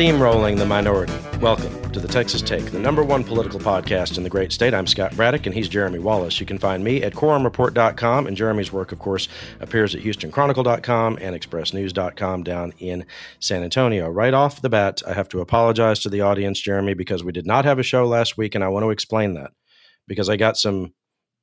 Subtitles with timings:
[0.00, 1.12] steamrolling the minority.
[1.42, 4.72] Welcome to the Texas Take, the number one political podcast in the great state.
[4.72, 6.40] I'm Scott Braddock, and he's Jeremy Wallace.
[6.40, 9.28] You can find me at quorumreport.com, and Jeremy's work, of course,
[9.60, 13.04] appears at houstonchronicle.com and expressnews.com down in
[13.40, 14.08] San Antonio.
[14.08, 17.46] Right off the bat, I have to apologize to the audience, Jeremy, because we did
[17.46, 19.50] not have a show last week, and I want to explain that
[20.08, 20.94] because I got some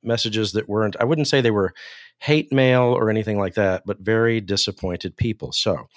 [0.02, 1.74] messages that weren't, I wouldn't say they were
[2.20, 5.52] hate mail or anything like that, but very disappointed people.
[5.52, 5.88] So,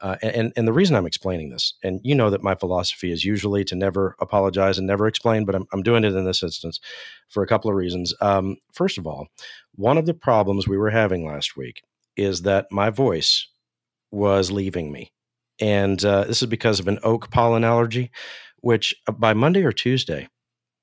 [0.00, 3.24] uh, and and the reason I'm explaining this, and you know that my philosophy is
[3.24, 6.80] usually to never apologize and never explain, but I'm I'm doing it in this instance
[7.28, 8.14] for a couple of reasons.
[8.20, 9.28] Um, first of all,
[9.74, 11.82] one of the problems we were having last week
[12.16, 13.48] is that my voice
[14.10, 15.12] was leaving me,
[15.60, 18.10] and uh, this is because of an oak pollen allergy,
[18.58, 20.28] which uh, by Monday or Tuesday,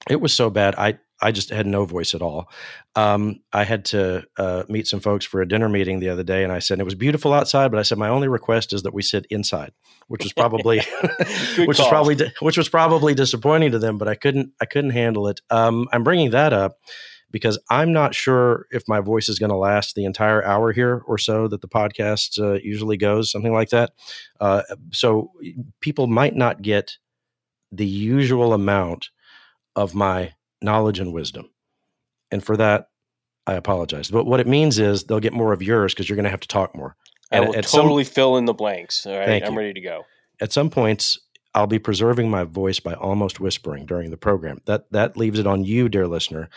[0.10, 2.50] it was so bad I I just had no voice at all.
[2.96, 6.44] Um, I had to uh, meet some folks for a dinner meeting the other day,
[6.44, 8.94] and I said it was beautiful outside, but I said my only request is that
[8.94, 9.72] we sit inside,
[10.08, 10.80] which was probably
[11.58, 15.28] which was probably which was probably disappointing to them, but I couldn't I couldn't handle
[15.28, 15.42] it.
[15.50, 16.78] Um, I'm bringing that up
[17.32, 21.04] because I'm not sure if my voice is going to last the entire hour here
[21.08, 23.92] or so that the podcast uh, usually goes, something like that.
[24.40, 25.32] Uh, so
[25.82, 26.98] people might not get
[27.72, 29.10] the usual amount
[29.76, 31.50] of my knowledge and wisdom.
[32.32, 32.90] And for that,
[33.46, 34.10] I apologize.
[34.10, 36.42] But what it means is they'll get more of yours because you're going to have
[36.42, 36.96] to talk more.
[37.32, 39.06] I will totally some, fill in the blanks.
[39.06, 39.44] All right.
[39.44, 39.58] I'm you.
[39.58, 40.06] ready to go.
[40.40, 41.20] At some points,
[41.54, 44.62] I'll be preserving my voice by almost whispering during the program.
[44.66, 46.50] That that leaves it on you, dear listener,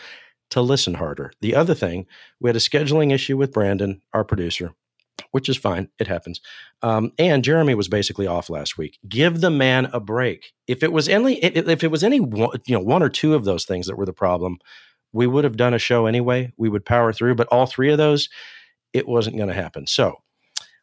[0.51, 1.31] to listen harder.
[1.41, 2.05] The other thing,
[2.39, 4.73] we had a scheduling issue with Brandon, our producer,
[5.31, 5.89] which is fine.
[5.99, 6.41] It happens.
[6.81, 8.99] Um, and Jeremy was basically off last week.
[9.07, 10.53] Give the man a break.
[10.67, 13.45] If it was any, if it was any, one, you know, one or two of
[13.45, 14.57] those things that were the problem,
[15.13, 16.51] we would have done a show anyway.
[16.57, 17.35] We would power through.
[17.35, 18.29] But all three of those,
[18.93, 19.87] it wasn't going to happen.
[19.87, 20.17] So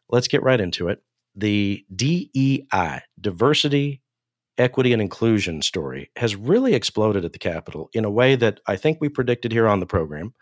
[0.09, 1.01] let's get right into it.
[1.35, 4.01] The DEI, diversity,
[4.57, 8.75] equity, and inclusion story has really exploded at the Capitol in a way that I
[8.75, 10.33] think we predicted here on the program.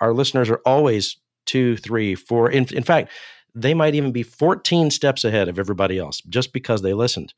[0.00, 1.16] Our listeners are always
[1.46, 2.50] two, three, four.
[2.50, 3.10] In, in fact,
[3.54, 7.34] they might even be 14 steps ahead of everybody else just because they listened.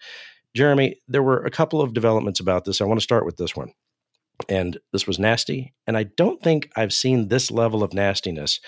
[0.55, 2.81] Jeremy, there were a couple of developments about this.
[2.81, 3.73] I want to start with this one.
[4.49, 5.75] And this was nasty.
[5.87, 8.61] And I don't think I've seen this level of nastiness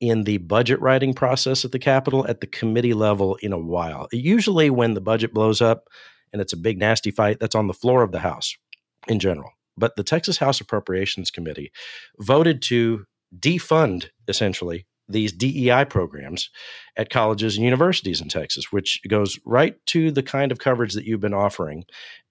[0.00, 4.08] in the budget writing process at the Capitol at the committee level in a while.
[4.12, 5.88] Usually, when the budget blows up
[6.32, 8.56] and it's a big, nasty fight, that's on the floor of the House
[9.08, 9.50] in general.
[9.76, 11.70] But the Texas House Appropriations Committee
[12.18, 13.04] voted to
[13.38, 16.50] defund essentially these DEI programs
[16.96, 21.04] at colleges and universities in Texas, which goes right to the kind of coverage that
[21.04, 21.84] you've been offering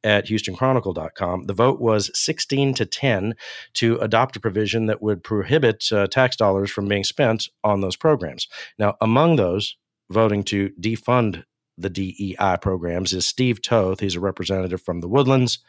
[0.03, 1.44] at HoustonChronicle.com.
[1.44, 3.35] The vote was 16 to 10
[3.73, 7.95] to adopt a provision that would prohibit uh, tax dollars from being spent on those
[7.95, 8.47] programs.
[8.78, 9.75] Now, among those
[10.09, 11.44] voting to defund
[11.78, 14.01] the DEI programs is Steve Toth.
[14.01, 15.59] He's a representative from the Woodlands.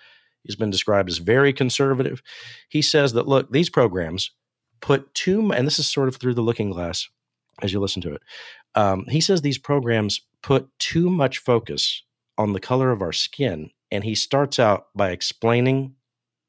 [0.42, 2.22] He's been described as very conservative.
[2.68, 4.30] He says that, look, these programs
[4.80, 7.08] put too and this is sort of through the looking glass
[7.62, 8.22] as you listen to it
[8.74, 12.02] um, he says these programs put too much focus
[12.38, 15.94] on the color of our skin and he starts out by explaining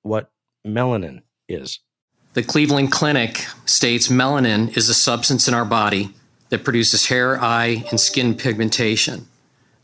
[0.03, 0.31] what
[0.65, 1.79] melanin is.
[2.33, 6.13] The cleveland clinic states melanin is a substance in our body
[6.49, 9.27] that produces hair eye and skin pigmentation.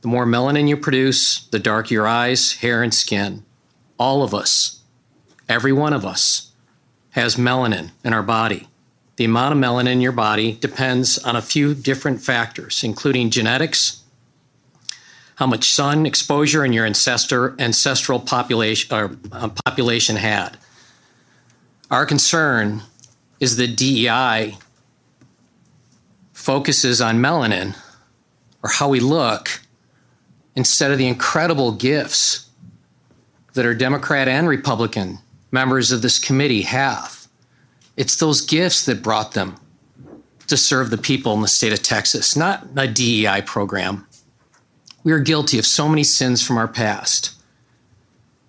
[0.02, 3.44] The more melanin you produce the darker your eyes hair and skin.
[3.98, 4.82] All of us.
[5.50, 6.52] Every one of us
[7.18, 8.68] has melanin in our body.
[9.16, 14.04] The amount of melanin in your body depends on a few different factors, including genetics,
[15.38, 20.58] how much sun exposure in your ancestor, ancestral population, or, uh, population had.
[21.90, 22.84] Our concern
[23.40, 24.56] is that DEI
[26.34, 27.76] focuses on melanin
[28.62, 29.62] or how we look
[30.56, 32.46] instead of the incredible gifts
[33.56, 35.18] that are Democrat and Republican
[35.58, 37.26] members of this committee have.
[37.96, 39.56] It's those gifts that brought them
[40.46, 44.06] to serve the people in the state of Texas, not a DEI program.
[45.04, 47.34] We are guilty of so many sins from our past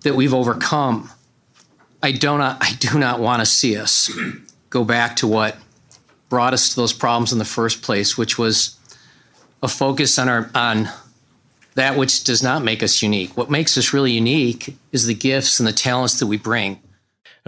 [0.03, 1.09] that we've overcome.
[2.03, 4.11] I do not, I do not want to see us
[4.69, 5.57] go back to what
[6.29, 8.79] brought us to those problems in the first place, which was
[9.63, 10.91] a focus on our on
[11.75, 13.35] that which does not make us unique.
[13.35, 16.83] What makes us really unique is the gifts and the talents that we bring.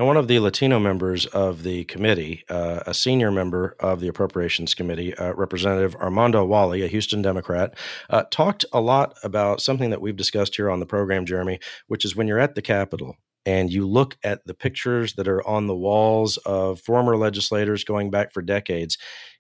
[0.01, 4.09] And one of the Latino members of the committee, uh, a senior member of the
[4.09, 7.77] Appropriations Committee, uh, Representative Armando Walle, a Houston Democrat,
[8.09, 12.07] uh, talked a lot about something that we've discussed here on the program, Jeremy, which
[12.07, 15.67] is when you're at the Capitol and you look at the pictures that are on
[15.67, 18.97] the walls of former legislators going back for decades.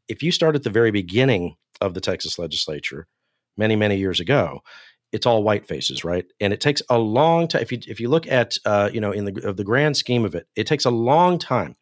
[0.08, 3.06] If you start at the very beginning of the Texas legislature,
[3.56, 4.60] many, many years ago,
[5.12, 6.24] it's all white faces, right?
[6.40, 7.62] And it takes a long time.
[7.62, 10.24] If you if you look at uh, you know in the of the grand scheme
[10.24, 11.76] of it, it takes a long time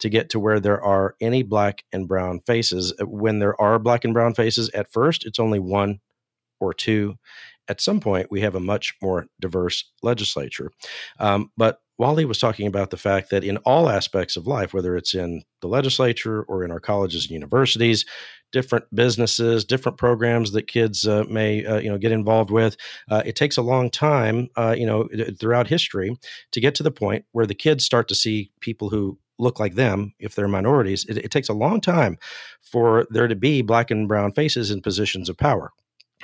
[0.00, 2.92] to get to where there are any black and brown faces.
[3.00, 6.00] When there are black and brown faces, at first it's only one
[6.60, 7.16] or two.
[7.68, 10.72] At some point, we have a much more diverse legislature.
[11.20, 14.96] Um, but Walle was talking about the fact that in all aspects of life, whether
[14.96, 18.04] it's in the legislature or in our colleges and universities,
[18.52, 22.76] different businesses, different programs that kids uh, may uh, you know get involved with.
[23.10, 25.08] Uh, it takes a long time, uh, you know,
[25.38, 26.16] throughout history
[26.52, 29.74] to get to the point where the kids start to see people who look like
[29.74, 31.04] them if they're minorities.
[31.06, 32.18] It, it takes a long time
[32.60, 35.72] for there to be black and brown faces in positions of power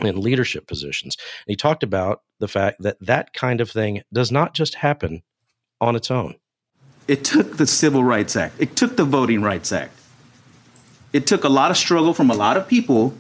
[0.01, 1.17] in leadership positions.
[1.19, 5.23] And he talked about the fact that that kind of thing does not just happen
[5.81, 6.37] on its own.
[7.09, 8.55] It took the Civil Rights Act.
[8.59, 9.98] It took the Voting Rights Act
[11.13, 13.15] it took a lot of struggle from a lot of people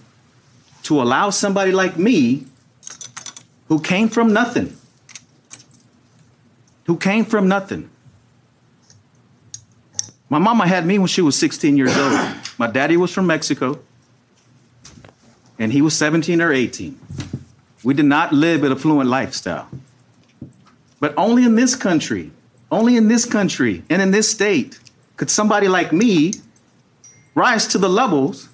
[0.85, 2.47] to allow somebody like me
[3.69, 4.79] who came from nothing
[6.89, 7.89] who came from nothing.
[10.31, 12.19] My mama had me when she was 16 years old.
[12.57, 13.79] My daddy was from mexico
[15.59, 16.99] and he was 17 or 18
[17.85, 19.69] we did not live an affluent lifestyle.
[20.99, 22.33] But only in this country
[22.73, 24.81] only in this country and in this state
[25.17, 26.33] could somebody like me
[27.39, 28.49] rise to the levels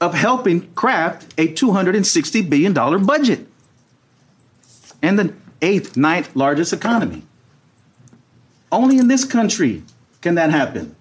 [0.00, 2.72] of helping craft a $260 billion
[3.04, 3.46] budget
[5.02, 7.22] and the eighth, ninth largest economy.
[8.70, 9.82] Only in this country
[10.20, 10.94] can that happen.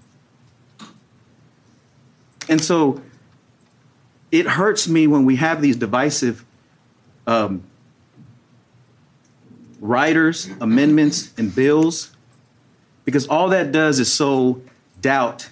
[2.49, 3.01] And so
[4.31, 6.43] it hurts me when we have these divisive
[7.27, 7.63] um,
[9.79, 12.11] riders, amendments, and bills,
[13.05, 14.61] because all that does is sow
[15.01, 15.49] doubt.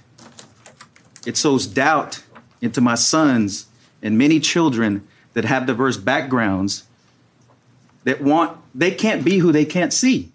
[1.26, 2.24] It sows doubt
[2.62, 3.68] into my sons
[4.02, 6.86] and many children that have diverse backgrounds
[8.04, 10.32] that want, they can't be who they can't see.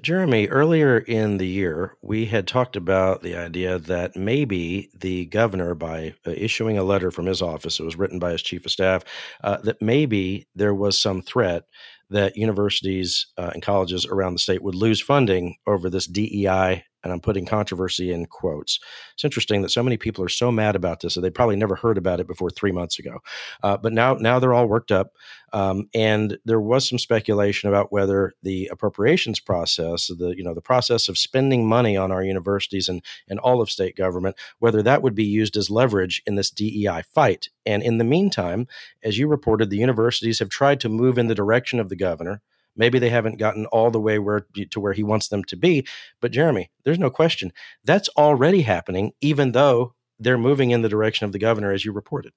[0.00, 5.74] Jeremy, earlier in the year, we had talked about the idea that maybe the governor,
[5.74, 8.70] by uh, issuing a letter from his office, it was written by his chief of
[8.70, 9.04] staff,
[9.42, 11.64] uh, that maybe there was some threat
[12.08, 17.12] that universities uh, and colleges around the state would lose funding over this DEI and
[17.12, 18.78] I'm putting controversy in quotes.
[19.14, 21.76] It's interesting that so many people are so mad about this that they probably never
[21.76, 23.18] heard about it before three months ago.
[23.62, 25.12] Uh, but now, now they're all worked up,
[25.52, 30.60] um, and there was some speculation about whether the appropriations process, the you know the
[30.60, 35.02] process of spending money on our universities and and all of state government, whether that
[35.02, 37.48] would be used as leverage in this DEI fight.
[37.66, 38.66] And in the meantime,
[39.02, 42.42] as you reported, the universities have tried to move in the direction of the governor.
[42.76, 45.86] Maybe they haven't gotten all the way where to where he wants them to be.
[46.20, 47.52] But Jeremy, there's no question
[47.84, 51.92] that's already happening, even though they're moving in the direction of the governor, as you
[51.92, 52.32] reported.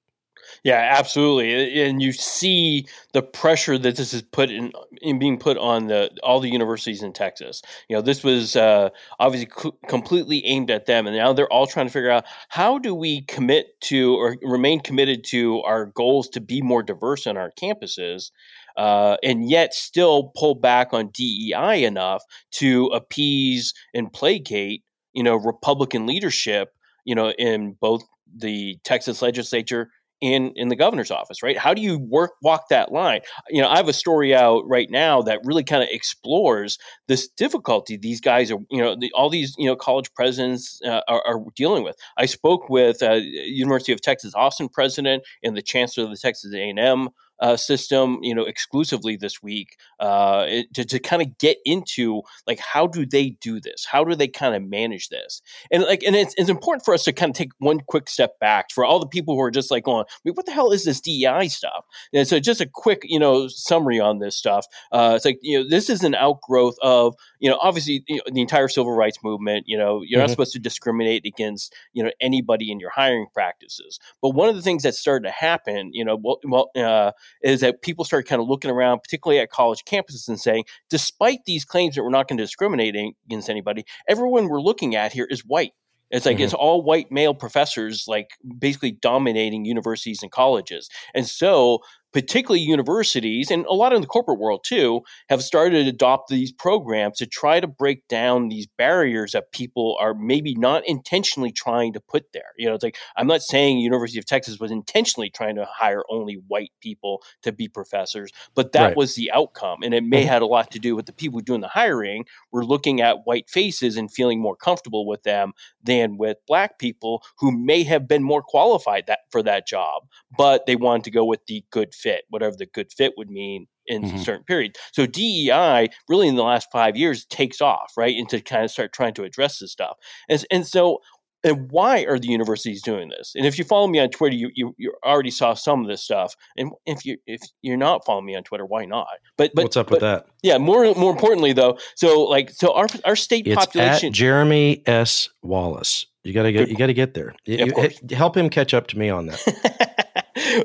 [0.63, 4.71] Yeah, absolutely, and you see the pressure that this is put in,
[5.01, 7.61] in being put on the all the universities in Texas.
[7.89, 8.89] You know, this was uh,
[9.19, 12.77] obviously co- completely aimed at them, and now they're all trying to figure out how
[12.77, 17.37] do we commit to or remain committed to our goals to be more diverse on
[17.37, 18.31] our campuses,
[18.77, 24.83] uh, and yet still pull back on DEI enough to appease and placate,
[25.13, 26.69] you know, Republican leadership,
[27.05, 28.03] you know, in both
[28.35, 29.89] the Texas legislature
[30.23, 31.57] in in the governor's office, right?
[31.57, 33.19] How do you work walk that line?
[33.49, 36.77] You know, I have a story out right now that really kind of explores
[37.09, 41.01] this difficulty these guys are, you know, the, all these you know college presidents uh,
[41.09, 41.97] are, are, dealing with.
[42.17, 46.53] I spoke with uh, University of Texas Austin president and the chancellor of the Texas
[46.53, 47.09] A and M
[47.43, 52.21] uh, system, you know, exclusively this week uh, it, to, to kind of get into
[52.47, 53.85] like how do they do this?
[53.85, 55.41] How do they kind of manage this?
[55.69, 58.39] And like, and it's, it's important for us to kind of take one quick step
[58.39, 60.71] back for all the people who are just like going, I mean, what the hell
[60.71, 61.83] is this DEI stuff?
[62.13, 64.65] And so just a quick, you know, summary on this stuff.
[64.93, 68.23] Uh, it's like you know, this is an outgrowth of you know, obviously you know,
[68.31, 69.65] the entire civil rights movement.
[69.67, 70.19] You know, you're mm-hmm.
[70.21, 73.99] not supposed to discriminate against you know anybody in your hiring practices.
[74.21, 77.11] But one of the things that started to happen, you know, well, well uh,
[77.41, 81.39] is that people started kind of looking around, particularly at college campuses, and saying, despite
[81.45, 85.27] these claims that we're not going to discriminate against anybody, everyone we're looking at here
[85.29, 85.73] is white.
[86.11, 86.43] It's like mm-hmm.
[86.43, 90.87] it's all white male professors, like basically dominating universities and colleges.
[91.15, 91.79] And so
[92.13, 96.51] particularly universities and a lot in the corporate world too, have started to adopt these
[96.51, 101.91] programs to try to break down these barriers that people are maybe not intentionally trying
[101.93, 102.51] to put there.
[102.57, 106.03] You know, it's like I'm not saying University of Texas was intentionally trying to hire
[106.09, 108.97] only white people to be professors, but that Right.
[108.97, 110.25] was the outcome, and it may Mhm.
[110.25, 113.49] had a lot to do with the people doing the hiring were looking at white
[113.49, 115.53] faces and feeling more comfortable with them
[115.83, 120.03] than with black people who may have been more qualified that for that job,
[120.37, 123.67] but they wanted to go with the good fit, whatever the good fit would mean
[123.85, 124.13] in Mhm.
[124.15, 124.75] a certain period.
[124.93, 128.15] So DEI really in the last five years takes off, right?
[128.17, 129.97] And to kind of start trying to address this stuff.
[130.29, 130.99] And, and so
[131.43, 133.33] and why are the universities doing this?
[133.35, 136.01] And if you follow me on Twitter, you, you you already saw some of this
[136.01, 136.35] stuff.
[136.57, 139.07] And if you if you're not following me on Twitter, why not?
[139.37, 140.25] But but What's up but, with that?
[140.41, 144.83] Yeah, more more importantly though, so like so our our state It's population at Jeremy
[144.85, 145.29] S.
[145.41, 146.05] Wallace.
[146.23, 146.69] You gotta get.
[146.69, 147.35] You gotta get there.
[147.45, 147.99] You- Yeah, of you- course.
[148.09, 149.89] Eh, help him catch up to me on that.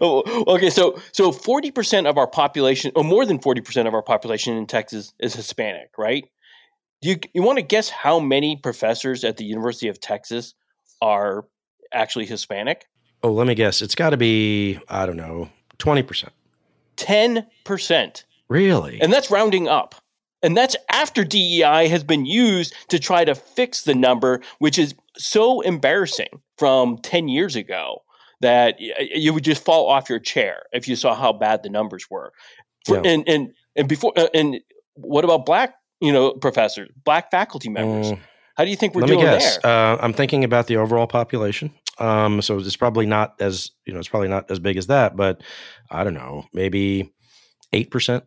[0.00, 0.22] Oh,
[0.54, 4.02] okay, so so forty percent of our population, or more than forty percent of our
[4.02, 6.24] population in Texas, is Hispanic, right?
[7.00, 10.54] You you want to guess how many professors at the University of Texas
[11.00, 11.44] are
[11.92, 12.86] actually Hispanic?
[13.22, 13.82] Oh, let me guess.
[13.82, 14.78] It's got to be.
[14.88, 15.48] I don't know.
[15.78, 16.32] Twenty percent.
[16.96, 19.00] Ten percent, Really?
[19.00, 19.94] and that's rounding up.
[20.42, 24.94] And that's after DEI has been used to try to fix the number, which is
[25.16, 26.28] so embarrassing
[26.58, 28.02] from 10 years ago
[28.40, 32.06] that you would just fall off your chair if you saw how bad the numbers
[32.08, 32.32] were.
[32.88, 33.02] Yeah.
[33.04, 34.60] And and and before uh, and
[34.94, 38.12] what about black, you know, professors, black faculty members?
[38.12, 38.18] Mm,
[38.58, 39.56] How do you think we're let me guess.
[39.58, 39.72] there?
[39.72, 41.72] Uh, I'm thinking about the overall population.
[41.98, 44.00] Um, so it's probably not as you know.
[44.00, 45.40] It's probably not as big as that, but
[45.90, 46.44] I don't know.
[46.52, 47.14] Maybe
[47.72, 48.24] eight percent.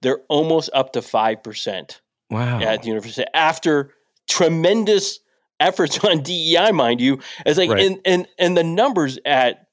[0.00, 2.00] They're almost up to 5%.
[2.30, 2.60] Wow.
[2.60, 3.92] at the university after
[4.28, 5.18] tremendous
[5.60, 7.20] efforts on DEI, mind you.
[7.44, 7.84] It's like Right.
[7.84, 9.66] and and and the numbers at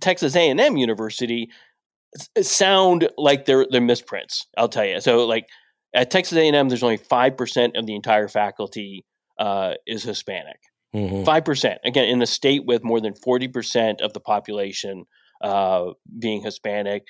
[0.00, 1.50] Texas A and M University
[2.40, 4.46] sound like they're they're misprints.
[4.56, 5.00] I'll tell you.
[5.00, 5.46] So like
[5.94, 9.04] at Texas A and M, there's only five percent of the entire faculty
[9.38, 10.58] uh, is Hispanic.
[10.94, 11.24] Mhm.
[11.24, 15.04] Five percent again in a state with more than forty percent of the population
[15.42, 17.04] uh, being Hispanic.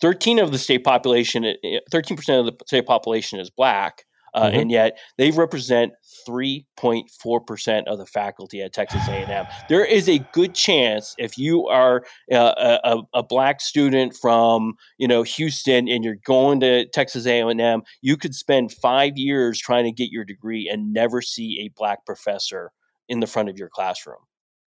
[0.00, 1.54] Thirteen of the state population,
[1.90, 4.60] thirteen percent of the state population is black, uh, Mhm.
[4.60, 5.92] and yet they represent
[6.26, 9.46] three point four percent of the faculty at Texas A and M.
[9.68, 14.74] There is a good chance if you are uh, a, a, a black student from
[14.98, 19.16] you know Houston and you're going to Texas A and M, you could spend five
[19.16, 22.72] years trying to get your degree and never see a black professor
[23.08, 24.20] in the front of your classroom,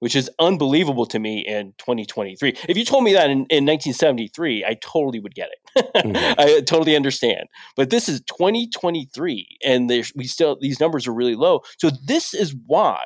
[0.04, 2.58] which is unbelievable to me in 2023.
[2.68, 5.94] If you told me that in, in 1973, I totally would get it.
[5.96, 6.36] Mhm.
[6.38, 7.48] I totally understand.
[7.78, 11.62] But this is 2023, and we still these numbers are really low.
[11.78, 13.06] So this is why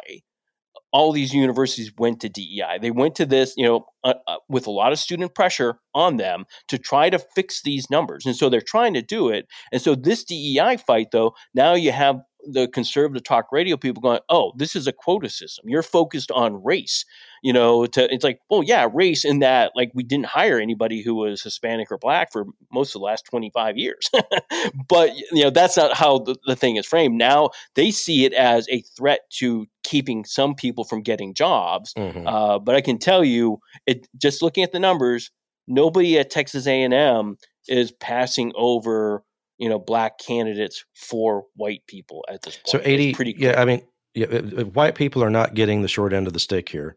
[0.92, 2.80] all these universities went to DEI.
[2.82, 6.18] They went to this, you know, uh, uh, with a lot of student pressure on
[6.18, 8.26] them to try to fix these numbers.
[8.26, 9.46] And so they're trying to do it.
[9.72, 14.20] And so this DEI fight, though, now you have the conservative talk radio people going,
[14.30, 15.70] "Oh, this is a quota system.
[15.70, 17.06] You're focused on race."
[17.44, 21.02] You know, to it's like, "Well, yeah, race in that like we didn't hire anybody
[21.02, 24.10] who was Hispanic or black for most of the last 25 years."
[24.88, 27.18] but you know, that's not how the, the thing is framed.
[27.18, 31.94] Now they see it as a threat to keeping some people from getting jobs.
[31.98, 32.24] Mhm.
[32.28, 35.32] Uh, but I can tell you, it just looking at the numbers,
[35.68, 37.38] nobody at Texas A and M
[37.68, 39.24] is passing over,
[39.58, 42.68] you know, black candidates for white people at this point.
[42.70, 43.14] So It's eighty.
[43.14, 43.52] pretty clear.
[43.54, 43.82] yeah, I mean,
[44.14, 46.96] yeah, uh, uh, white people are not getting the short end of the stick here,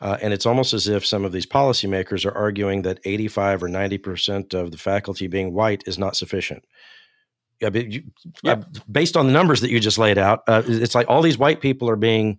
[0.00, 3.68] uh, and it's almost as if some of these policymakers are arguing that eighty-five or
[3.68, 6.64] ninety percent of the faculty being white is not sufficient.
[7.64, 8.02] I mean, you,
[8.42, 8.52] Yeah.
[8.52, 11.38] uh, based on the numbers that you just laid out, uh, it's like all these
[11.38, 12.38] white people are being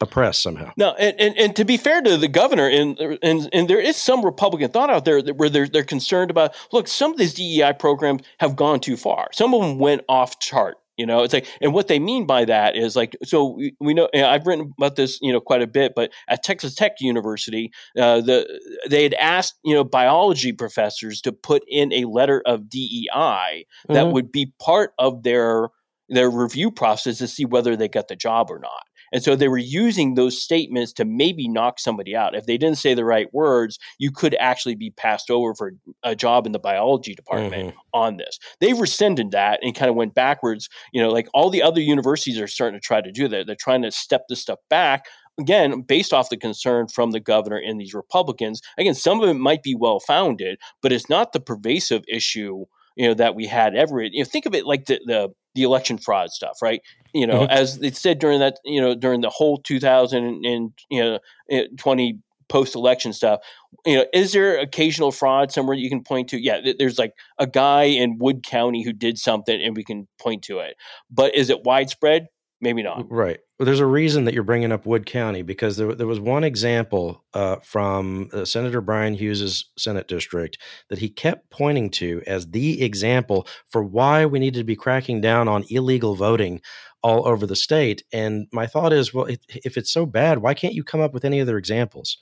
[0.00, 0.72] oppressed somehow.
[0.76, 3.96] No, and, and, and to be fair to the governor, and, and and there is
[3.96, 6.54] some Republican thought out there that where they're they're concerned about.
[6.72, 9.28] Look, some of these DEI programs have gone too far.
[9.32, 10.76] Some of them went off chart.
[10.96, 13.94] You know, it's like, and what they mean by that is like, so we, we
[13.94, 14.08] know.
[14.14, 15.92] I've written about this, you know, quite a bit.
[15.96, 18.46] But at Texas Tech University, uh, the
[18.88, 24.04] they had asked, you know, biology professors to put in a letter of DEI that
[24.04, 24.12] Mhm.
[24.12, 25.68] would be part of their
[26.08, 28.84] their review process to see whether they got the job or not.
[29.14, 32.34] And so they were using those statements to maybe knock somebody out.
[32.34, 36.16] If they didn't say the right words, you could actually be passed over for a
[36.16, 37.78] job in the biology department mm-hmm.
[37.92, 38.40] on this.
[38.60, 40.68] They rescinded that and kind of went backwards.
[40.92, 43.46] You know, like all the other universities are starting to try to do that.
[43.46, 45.06] They're trying to step this stuff back.
[45.38, 48.60] Again, based off the concern from the governor and these Republicans.
[48.78, 52.64] Again, some of it might be well founded, but it's not the pervasive issue
[52.96, 54.02] you know that we had ever.
[54.02, 56.80] You know, think of it like the the, the election fraud stuff, right?
[57.12, 57.50] You know, Mhm.
[57.50, 61.18] as it said during that, you know, during the whole 2000 and you know
[61.50, 62.18] eh, 20
[62.48, 63.40] post election stuff.
[63.86, 66.38] You know, is there occasional fraud somewhere you can point to?
[66.42, 70.42] Yeah, there's like a guy in Wood County who did something, and we can point
[70.44, 70.76] to it.
[71.10, 72.26] But is it widespread?
[72.60, 73.10] Maybe not.
[73.10, 73.40] Right.
[73.58, 76.44] Well, there's a reason that you're bringing up Wood County because there, there was one
[76.44, 80.58] example uh, from uh, Senator Bryan Hughes's Senate district
[80.88, 85.20] that he kept pointing to as the example for why we needed to be cracking
[85.20, 86.60] down on illegal voting
[87.02, 88.02] all over the state.
[88.12, 91.12] And my thought is, well, if, if it's so bad, why can't you come up
[91.12, 92.16] with any other examples?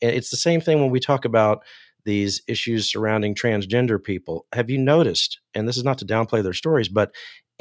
[0.00, 1.62] And it's the same thing when we talk about
[2.04, 4.46] these issues surrounding transgender people.
[4.52, 7.12] Have you noticed, and this is not to downplay their stories, but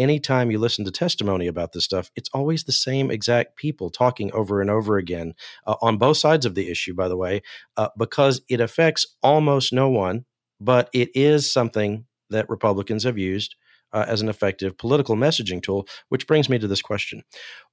[0.01, 4.31] anytime you listen to testimony about this stuff, it's always the same exact people talking
[4.33, 5.33] over and over again
[5.67, 7.41] uh, on both sides of the issue, by the way,
[7.77, 10.25] uh, because it affects almost no one,
[10.59, 13.55] but it is something that Republicans have used
[13.93, 17.23] uh, as an effective political messaging tool, which brings me to this question.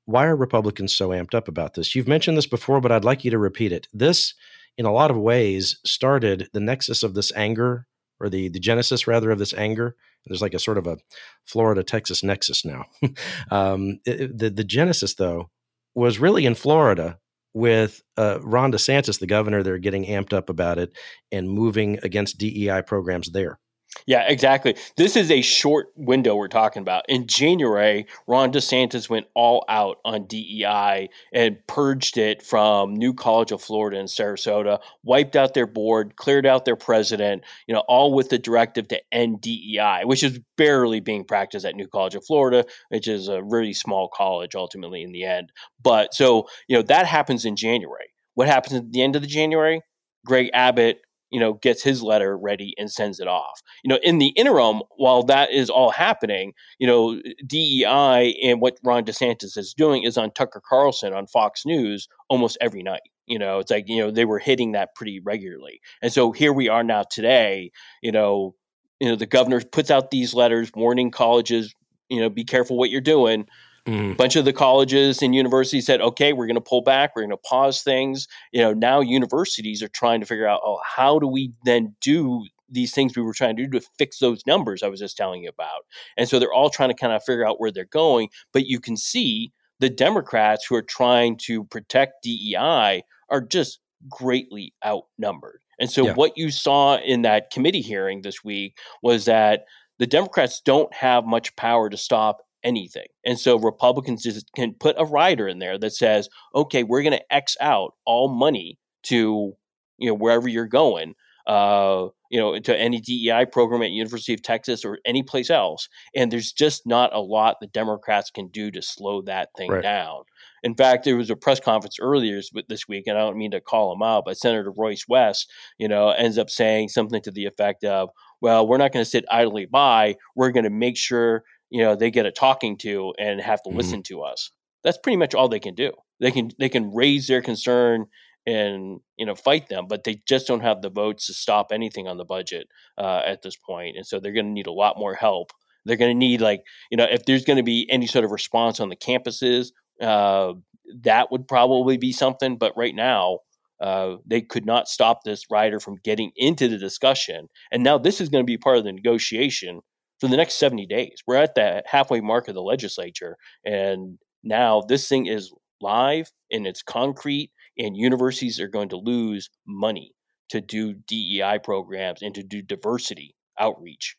[0.05, 1.95] Why are Republicans so amped up about this?
[1.95, 3.89] You've mentioned this before, but I'd like you to repeat it.
[3.93, 4.35] This,
[4.77, 7.87] in a lot of ways, started the nexus of this anger,
[8.21, 9.95] or the, the genesis, rather, of this anger.
[10.29, 10.99] There's like a sort of a
[11.45, 12.85] Florida Texas nexus now.
[13.51, 15.51] um, it, the, the genesis, though,
[15.95, 17.19] was really in Florida
[17.55, 20.93] with uh, Ron DeSantis, the governor there, getting amped up about it
[21.33, 23.59] and moving against DEI programs there.
[24.07, 24.77] Yeah, exactly.
[24.97, 27.05] This is a short window we're talking about.
[27.09, 33.51] In January, Ron DeSantis went all out on DEI and purged it from New College
[33.51, 38.13] of Florida and Sarasota, wiped out their board, cleared out their president, you know, all
[38.13, 42.25] with the directive to end DEI, which is barely being practiced at New College of
[42.25, 45.51] Florida, which is a really small college ultimately in the end.
[45.83, 48.13] But so, you know, that happens in January.
[48.35, 49.81] What happens at the end of the January?
[50.27, 51.01] Greg Abbott
[51.31, 53.63] you know, gets his letter ready and sends it off.
[53.83, 58.79] You know, in the interim, while that is all happening, you know, DEI and what
[58.83, 63.03] Ron DeSantis is doing is on Tucker Carlson on Fox News almost every night.
[63.27, 65.81] You know, it's like, you know, they were hitting that pretty regularly.
[66.01, 68.55] And so here we are now today, you know,
[69.01, 71.75] you know, the governor puts out these letters warning colleges,
[72.09, 73.47] you know, be careful what you're doing.
[73.89, 74.13] Mm.
[74.13, 77.17] A bunch of the colleges and universities said, okay, we're going to pull back.
[77.17, 78.29] We're going to pause things.
[78.53, 82.45] You know, now universities are trying to figure out, oh, how do we then do
[82.69, 85.43] these things we were trying to do to fix those numbers I was just telling
[85.43, 85.87] you about?
[86.19, 88.29] And so they're all trying to kind of figure out where they're going.
[88.53, 93.81] But you can see the Democrats who are trying to protect DEI are just
[94.11, 95.61] greatly outnumbered.
[95.81, 96.15] And so yeah.
[96.15, 99.65] what you saw in that committee hearing this week was that
[99.99, 103.07] the Democrats don't have much power to stop anything.
[103.25, 107.13] And so Republicans just can put a rider in there that says, okay, we're going
[107.13, 109.55] to X out all money to,
[109.99, 111.15] you know, wherever you're going,
[111.47, 115.89] uh, you know, to any DEI program at University of Texas or any place else.
[116.15, 119.83] And there's just not a lot the Democrats can do to slow that thing right.
[119.83, 120.25] down.
[120.63, 123.61] In fact, there was a press conference earlier this week, and I don't mean to
[123.61, 127.47] call him out, but Senator Royce West, you know, ends up saying something to the
[127.47, 130.17] effect of, "Well, we're not going to sit idly by.
[130.35, 133.71] We're going to make sure you know they get a talking to and have to
[133.71, 133.79] mm-hmm.
[133.79, 134.51] listen to us.
[134.85, 135.93] That's pretty much all they can do.
[136.21, 138.07] They can they can raise their concern
[138.47, 142.09] and you know fight them but they just don't have the votes to stop anything
[142.09, 144.99] on the budget uh, at this point and so they're going to need a lot
[144.99, 145.51] more help.
[145.85, 148.31] They're going to need like you know if there's going to be any sort of
[148.31, 149.69] response on the campuses
[150.01, 150.55] uh,
[151.03, 153.41] that would probably be something but right now
[153.81, 158.21] uh, they could not stop this rider from getting into the discussion and now this
[158.21, 159.81] is going to be part of the negotiation
[160.21, 161.23] for the next 70 days.
[161.27, 163.37] We're at that halfway mark of the legislature.
[163.65, 169.51] And now this thing is live and it's concrete, and universities are going to lose
[169.67, 170.13] money
[170.51, 174.17] to do DEI programs and to do diversity outreach.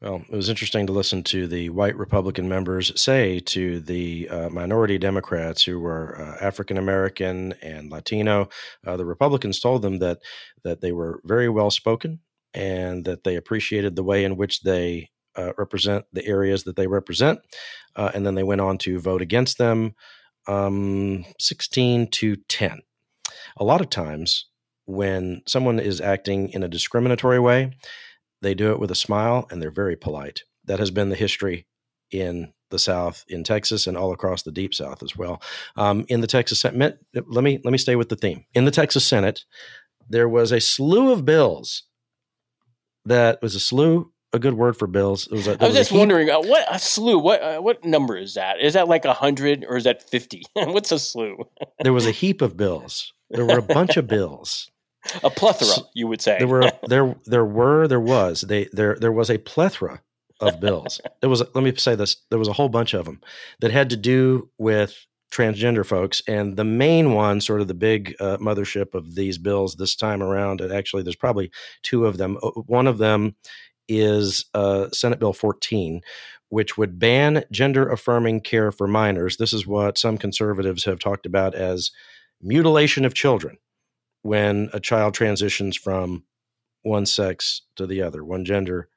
[0.00, 4.48] Well, it was interesting to listen to the white Republican members say to the uh,
[4.50, 8.48] minority Democrats who were uh, African American and Latino.
[8.86, 10.18] Uh, the Republicans told them that
[10.62, 12.20] that they were very well spoken
[12.54, 16.86] and that they appreciated the way in which they uh, represent the areas that they
[16.86, 17.40] represent.
[17.96, 19.94] Uh, and then they went on to vote against them
[20.46, 22.80] um, 16 to 10.
[23.56, 24.46] A lot of times,
[24.86, 27.72] when someone is acting in a discriminatory way,
[28.42, 30.42] they do it with a smile and they're very polite.
[30.64, 31.66] That has been the history
[32.10, 35.40] in the South, in Texas, and all across the Deep South as well.
[35.76, 38.44] Um, in the Texas Senate, let me let me stay with the theme.
[38.54, 39.44] In the Texas Senate,
[40.08, 41.84] there was a slew of bills
[43.06, 45.28] that was a slew a good word for bills.
[45.28, 47.18] Was a, I was just wondering uh, what a slew.
[47.18, 48.60] What uh, what number is that?
[48.60, 50.42] Is that like a hundred or is that fifty?
[50.52, 51.38] What's a slew?
[51.80, 53.12] there was a heap of bills.
[53.30, 54.70] There were a bunch of bills.
[55.22, 56.38] A plethora, so, you would say.
[56.38, 60.02] There were there there were there was they there there was a plethora
[60.40, 61.00] of bills.
[61.22, 62.16] It was let me say this.
[62.30, 63.20] There was a whole bunch of them
[63.60, 66.22] that had to do with transgender folks.
[66.28, 70.22] And the main one, sort of the big uh, mothership of these bills this time
[70.22, 71.50] around, and actually there's probably
[71.82, 72.36] two of them.
[72.66, 73.34] One of them
[73.88, 76.00] is uh, Senate Bill 14,
[76.48, 79.36] which would ban gender affirming care for minors.
[79.36, 81.90] This is what some conservatives have talked about as
[82.40, 83.58] mutilation of children
[84.22, 86.24] when a child transitions from
[86.82, 88.88] one sex to the other, one gender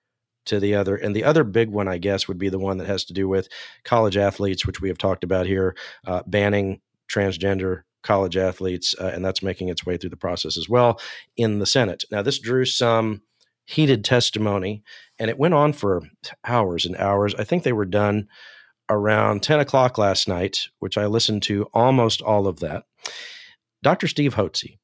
[0.47, 0.95] to the other.
[0.95, 3.27] And the other big one, I guess, would be the one that has to do
[3.27, 3.47] with
[3.83, 9.23] college athletes, which we have talked about here, uh, banning transgender college athletes, uh, and
[9.23, 10.99] that's making its way through the process as well
[11.35, 12.05] in the Senate.
[12.11, 13.21] Now, this drew some
[13.65, 14.81] heated testimony,
[15.19, 16.01] and it went on for
[16.45, 17.35] hours and hours.
[17.35, 18.27] I think they were done
[18.89, 22.85] around 10 o'clock last night, which I listened to almost all of that.
[23.83, 24.07] Dr.
[24.07, 24.77] Steve Hotze,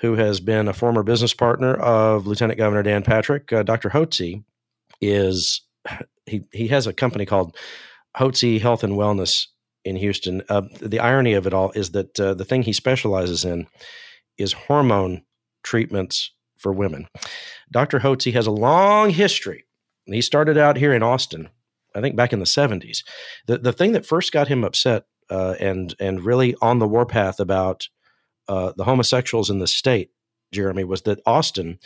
[0.00, 3.90] who has been a former business partner of Lieutenant Governor Dan Patrick, uh, Dr.
[3.90, 4.44] Hotze
[5.00, 5.62] is
[6.26, 7.56] he he has a company called
[8.16, 9.46] Hotze Health and Wellness
[9.84, 10.42] in Houston.
[10.48, 13.66] Uh, the irony of it all is that uh, the thing he specializes in
[14.36, 15.22] is hormone
[15.62, 17.08] treatments for women.
[17.70, 18.00] Dr.
[18.00, 19.64] Hotze has a long history.
[20.06, 21.50] He started out here in Austin,
[21.94, 22.98] I think back in the 70s.
[23.46, 27.40] The, the thing that first got him upset uh, and, and really on the warpath
[27.40, 27.88] about
[28.48, 30.10] uh, the homosexuals in the state,
[30.52, 31.78] Jeremy, was that Austin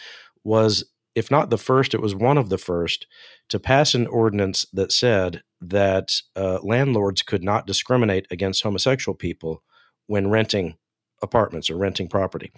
[0.45, 3.07] was if not the first, it was one of the first
[3.49, 9.63] to pass an ordinance that said that uh, landlords could not discriminate against homosexual people
[10.07, 10.77] when renting
[11.23, 12.53] apartments or renting property.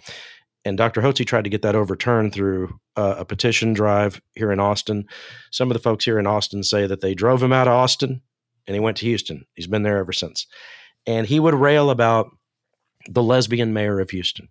[0.63, 1.01] And Dr.
[1.01, 5.05] Hotze tried to get that overturned through uh, a petition drive here in Austin.
[5.51, 8.21] Some of the folks here in Austin say that they drove him out of Austin
[8.65, 9.45] and he went to Houston.
[9.53, 10.47] He's been there ever since.
[11.05, 12.31] And he would rail about
[13.07, 14.49] the lesbian mayor of Houston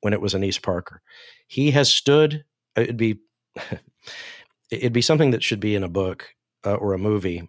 [0.00, 1.00] when it was Annise Parker.
[1.46, 3.20] He has stood, it'd be
[4.70, 6.34] it'd be something that should be in a book
[6.64, 7.48] uh, or a movie.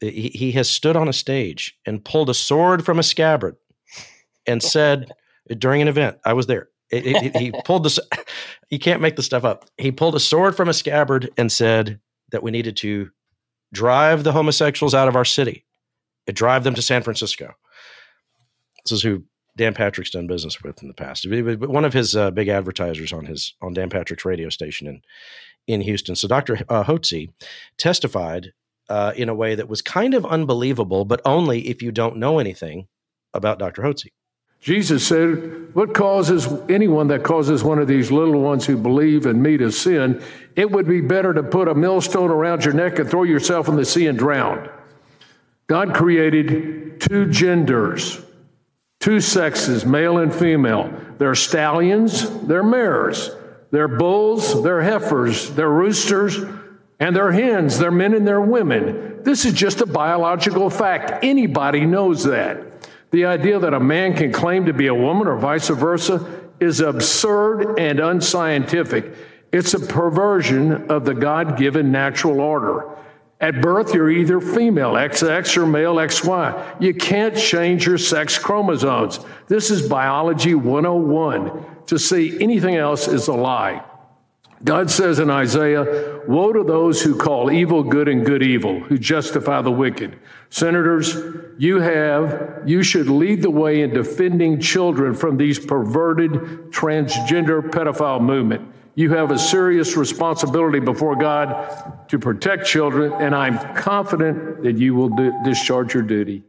[0.00, 3.56] He, he has stood on a stage and pulled a sword from a scabbard
[4.46, 5.12] and said
[5.58, 6.68] during an event, I was there.
[6.90, 7.98] It, it, he pulled this.
[8.68, 9.66] You can't make the stuff up.
[9.78, 12.00] He pulled a sword from a scabbard and said
[12.32, 13.10] that we needed to
[13.72, 15.64] drive the homosexuals out of our city,
[16.26, 17.54] and drive them to San Francisco.
[18.84, 19.24] This is who
[19.56, 21.26] Dan Patrick's done business with in the past.
[21.28, 25.02] One of his uh, big advertisers on his on Dan Patrick's radio station in
[25.66, 26.16] in Houston.
[26.16, 26.60] So Dr.
[26.68, 27.30] Uh, Hotze
[27.78, 28.52] testified
[28.88, 32.38] uh, in a way that was kind of unbelievable, but only if you don't know
[32.38, 32.88] anything
[33.32, 33.82] about Dr.
[33.82, 34.08] Hotze.
[34.60, 39.40] Jesus said, What causes anyone that causes one of these little ones who believe in
[39.40, 40.22] me to sin?
[40.54, 43.76] It would be better to put a millstone around your neck and throw yourself in
[43.76, 44.68] the sea and drown.
[45.66, 48.20] God created two genders
[49.00, 50.92] Two sexes, male and female.
[51.18, 53.30] They're stallions, they're mares.
[53.70, 56.36] They're bulls, they're heifers, they're roosters,
[56.98, 57.78] and they're hens.
[57.78, 59.22] They're men and they're women.
[59.22, 61.24] This is just a biological fact.
[61.24, 62.88] Anybody knows that.
[63.10, 66.80] The idea that a man can claim to be a woman or vice versa is
[66.80, 69.14] absurd and unscientific.
[69.50, 72.88] It's a perversion of the God given natural order.
[73.40, 76.80] At birth, you're either female, XX, or male, XY.
[76.80, 79.18] You can't change your sex chromosomes.
[79.48, 81.66] This is biology 101.
[81.86, 83.82] To say anything else is a lie.
[84.62, 88.98] God says in Isaiah, Woe to those who call evil good and good evil, who
[88.98, 90.18] justify the wicked.
[90.50, 91.16] Senators,
[91.56, 96.32] you have, you should lead the way in defending children from these perverted
[96.70, 98.70] transgender pedophile movement.
[99.00, 104.94] You have a serious responsibility before God to protect children, and I'm confident that you
[104.94, 106.42] will do, discharge your duty.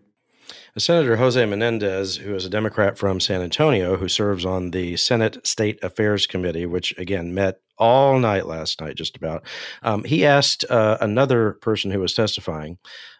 [0.77, 5.47] Senator Jose Menendez, who is a Democrat from San Antonio, who serves on the Senate
[5.47, 9.45] State Affairs Committee, which again met all night last night, just about,
[9.81, 12.79] um, he asked uh, another person who was testifying,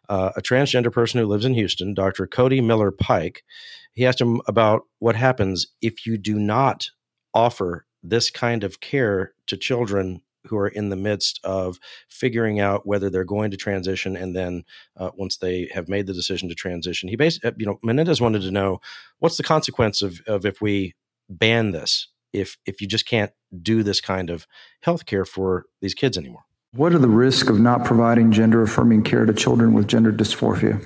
[0.10, 2.28] uh, a transgender person who lives in Houston, Dr.
[2.28, 3.46] Cody Miller Pike,
[3.94, 6.88] he asked him about what happens if you do not
[7.34, 12.88] offer this kind of care to children who are in the midst of figuring out
[12.88, 14.64] whether they're going to transition and then
[14.98, 18.20] uh, once they have made the decision to transition he basically uh, you know menendez
[18.20, 18.82] wanted to know
[19.20, 20.96] what's the consequence of, of if we
[21.30, 24.48] ban this if if you just can't do this kind of
[24.82, 26.46] health care for these kids anymore?
[26.74, 30.84] What are the risks of not providing gender affirming care to children with gender dysphoria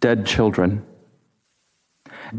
[0.00, 0.84] dead children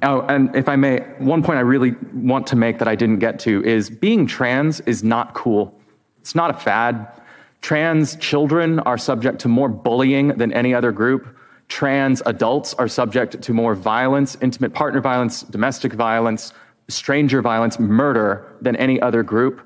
[0.01, 3.19] Oh, and if I may, one point I really want to make that I didn't
[3.19, 5.79] get to is being trans is not cool.
[6.21, 7.21] It's not a fad.
[7.62, 11.38] Trans children are subject to more bullying than any other group.
[11.69, 16.53] Trans adults are subject to more violence, intimate partner violence, domestic violence,
[16.88, 19.62] stranger violence, murder than any other group.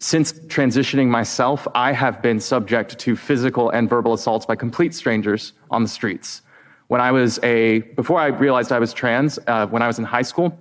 [0.00, 5.52] Since transitioning myself, I have been subject to physical and verbal assaults by complete strangers
[5.70, 6.42] on the streets.
[6.88, 10.04] When I was a, before I realized I was trans, uh, when I was in
[10.04, 10.58] high school,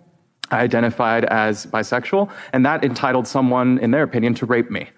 [0.51, 4.89] I identified as bisexual, and that entitled someone, in their opinion, to rape me.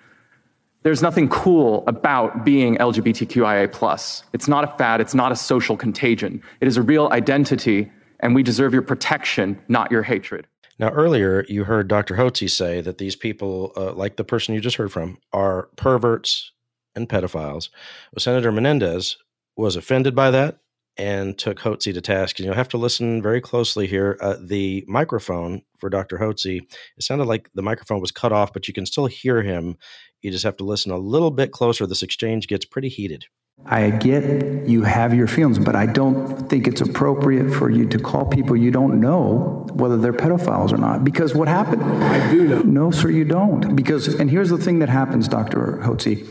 [0.84, 4.24] There's nothing cool about being LGBTQIA.
[4.34, 6.42] It's not a fad, it's not a social contagion.
[6.62, 10.48] It is a real identity, and we deserve your protection, not your hatred.
[10.80, 12.16] Now, earlier you heard Dr.
[12.16, 16.54] Hotze say that these people, uh, like the person you just heard from, are perverts
[16.96, 17.70] and pedophiles.
[18.14, 19.18] Well, Senator Menendez
[19.58, 20.60] was offended by that
[21.00, 22.38] and took Hotze to task.
[22.38, 24.18] And you'll have to listen very closely here.
[24.20, 26.18] Uh, the microphone for Dr.
[26.18, 29.78] Hotze, it sounded like the microphone was cut off, but you can still hear him.
[30.22, 31.88] You just have to listen a little bit closer.
[31.88, 33.26] This exchange gets pretty heated.
[33.66, 38.00] I get you have your feelings, but I don't think it's appropriate for you to
[38.00, 41.04] call people you don't know whether they're pedophiles or not.
[41.04, 41.84] Because what happened?
[41.84, 42.62] I do know.
[42.62, 43.76] No, sir, you don't.
[43.76, 45.80] Because, and here's the thing that happens, Dr.
[45.82, 46.26] Hotze.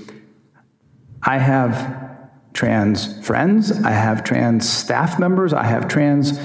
[1.23, 2.08] I have
[2.53, 6.39] trans friends, I have trans staff members, I have trans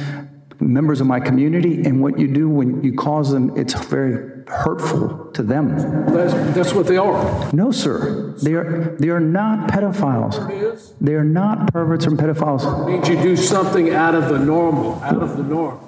[0.60, 5.32] members of my community, and what you do when you cause them, it's very hurtful
[5.34, 5.76] to them.
[6.14, 7.52] That's, that's what they are.
[7.54, 8.34] No, sir.
[8.42, 10.94] They are, they are not pedophiles.
[11.00, 12.64] They are not perverts and pedophiles.
[12.64, 15.80] It means you do something out of the normal, out of the norm.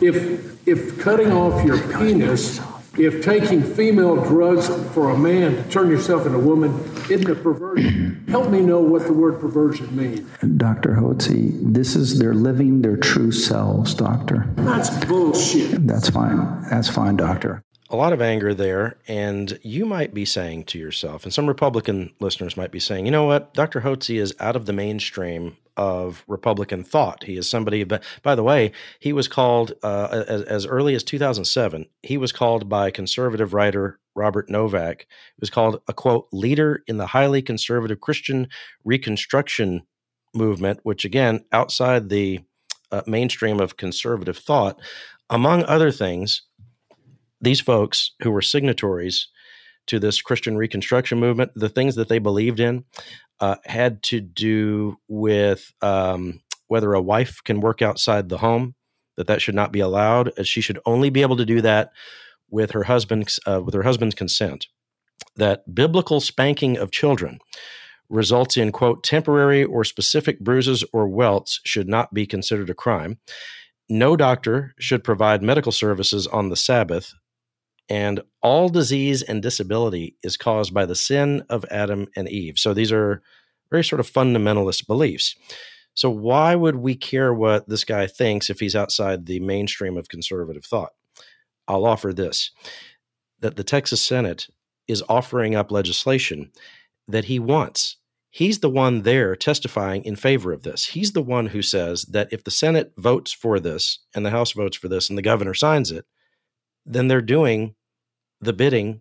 [0.00, 2.60] If, if cutting off your penis
[2.98, 6.72] if taking female drugs for a man to turn yourself into a woman
[7.10, 10.20] isn't a perversion, help me know what the word perversion means.
[10.56, 10.94] Dr.
[10.94, 14.48] Hotze, this is they're living their true selves, doctor.
[14.56, 15.86] That's bullshit.
[15.86, 16.62] That's fine.
[16.70, 17.62] That's fine, doctor.
[17.94, 22.12] A lot of anger there, and you might be saying to yourself, and some Republican
[22.18, 23.82] listeners might be saying, you know what, Dr.
[23.82, 27.22] Hotze is out of the mainstream of Republican thought.
[27.22, 31.04] He is somebody, but by the way, he was called uh, as, as, early as
[31.04, 31.86] 2007.
[32.02, 35.06] He was called by conservative writer Robert Novak.
[35.36, 38.48] He was called a quote leader in the highly conservative Christian
[38.84, 39.82] Reconstruction
[40.34, 42.40] movement, which again, outside the
[42.90, 44.80] uh, mainstream of conservative thought,
[45.30, 46.42] among other things,
[47.44, 49.28] these folks who were signatories
[49.86, 52.84] to this Christian Reconstruction movement, the things that they believed in
[53.40, 58.74] uh, had to do with um, whether a wife can work outside the home,
[59.16, 60.32] that that should not be allowed.
[60.38, 61.92] As she should only be able to do that
[62.50, 64.66] with her husband's uh, with her husband's consent.
[65.36, 67.38] That biblical spanking of children
[68.08, 73.18] results in quote temporary or specific bruises or welts should not be considered a crime.
[73.88, 77.14] No doctor should provide medical services on the Sabbath
[77.88, 82.58] and all disease and disability is caused by the sin of Adam and Eve.
[82.58, 83.22] So these are
[83.70, 85.34] very sort of fundamentalist beliefs.
[85.94, 90.08] So why would we care what this guy thinks if he's outside the mainstream of
[90.08, 90.92] conservative thought?
[91.68, 92.50] I'll offer this
[93.40, 94.48] that the Texas Senate
[94.88, 96.50] is offering up legislation
[97.06, 97.96] that he wants.
[98.30, 100.86] He's the one there testifying in favor of this.
[100.86, 104.52] He's the one who says that if the Senate votes for this and the House
[104.52, 106.04] votes for this and the governor signs it,
[106.86, 107.74] then they're doing
[108.40, 109.00] the bidding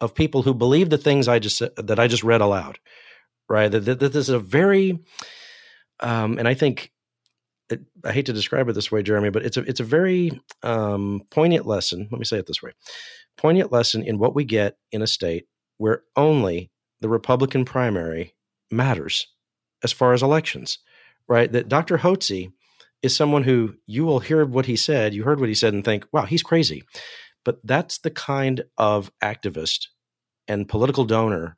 [0.00, 2.78] of people who believe the things I just that I just read aloud,
[3.48, 3.70] right?
[3.70, 5.00] That, that, that this is a very,
[6.00, 6.92] um, and I think
[7.70, 10.40] it, I hate to describe it this way, Jeremy, but it's a it's a very
[10.62, 12.08] um, poignant lesson.
[12.10, 12.72] Let me say it this way:
[13.36, 15.46] poignant lesson in what we get in a state
[15.78, 16.70] where only
[17.00, 18.34] the Republican primary
[18.70, 19.26] matters
[19.82, 20.78] as far as elections,
[21.28, 21.50] right?
[21.50, 21.98] That Dr.
[21.98, 22.52] Hotze
[23.02, 25.84] is someone who you will hear what he said, you heard what he said, and
[25.84, 26.84] think, "Wow, he's crazy."
[27.44, 29.88] But that's the kind of activist
[30.48, 31.56] and political donor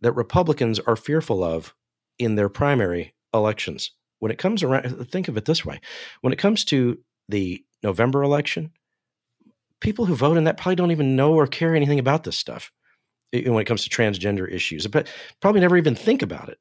[0.00, 1.74] that Republicans are fearful of
[2.18, 3.92] in their primary elections.
[4.18, 5.80] When it comes around, think of it this way
[6.22, 8.72] when it comes to the November election,
[9.80, 12.72] people who vote in that probably don't even know or care anything about this stuff
[13.32, 15.08] when it comes to transgender issues, but
[15.40, 16.58] probably never even think about it.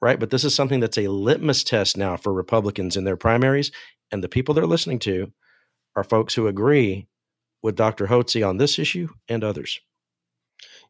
[0.00, 0.20] Right.
[0.20, 3.72] But this is something that's a litmus test now for Republicans in their primaries.
[4.12, 5.32] And the people they're listening to
[5.96, 7.08] are folks who agree
[7.62, 8.06] with Dr.
[8.06, 9.80] Hotze on this issue and others.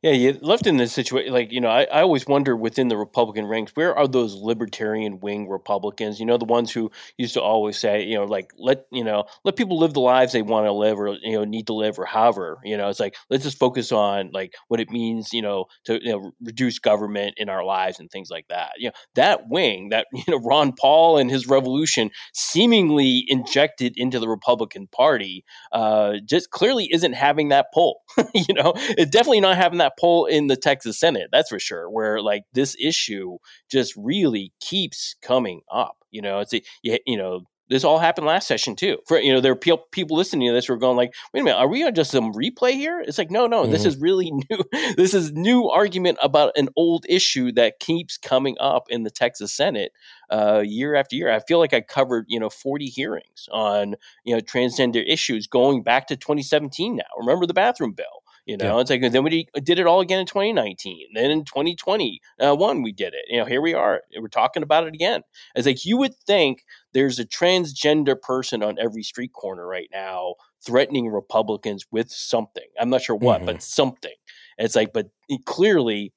[0.02, 1.32] Yeah, you left in this situation.
[1.32, 5.18] Like, you know, I, I always wonder within the Republican ranks, where are those libertarian
[5.18, 6.20] wing Republicans?
[6.20, 9.24] You know, the ones who used to always say, you know, like, let, you know,
[9.44, 11.98] let people live the lives they want to live or, you know, need to live
[11.98, 12.58] or however.
[12.62, 15.94] You know, it's like, let's just focus on like what it means, you know, to
[16.00, 18.74] you know, reduce government in our lives and things like that.
[18.78, 24.20] You know, that wing, that, you know, Ron Paul and his revolution seemingly injected into
[24.20, 28.00] the Republican Party uh, just clearly isn't having that pull.
[28.34, 31.58] you know, it's definitely not having that that poll in the Texas Senate, that's for
[31.58, 33.38] sure, where like this issue
[33.70, 35.96] just really keeps coming up.
[36.10, 38.96] You know, it's a, you, you know, this all happened last session too.
[39.06, 41.40] For you know, there are people people listening to this who are going like, "Wait
[41.40, 43.72] a minute, are we on just some replay here?" It's like, no, no, mm-hmm.
[43.72, 44.64] this is really new.
[44.96, 49.52] this is new argument about an old issue that keeps coming up in the Texas
[49.52, 49.92] Senate
[50.30, 51.30] uh, year after year.
[51.30, 55.82] I feel like I covered you know forty hearings on you know transgender issues going
[55.82, 56.96] back to 2017.
[56.96, 58.22] Now, remember the bathroom bill?
[58.48, 58.80] You know, yeah.
[58.80, 61.08] it's like then we did it all again in 2019.
[61.14, 63.26] Then in 2021, uh, we did it.
[63.28, 64.00] You know, here we are.
[64.18, 65.20] We're talking about it again.
[65.54, 70.36] It's like you would think there's a transgender person on every street corner right now
[70.64, 72.64] threatening Republicans with something.
[72.80, 73.46] I'm not sure what, mm-hmm.
[73.46, 74.14] but something.
[74.56, 75.08] it's like, but
[75.44, 76.14] clearly,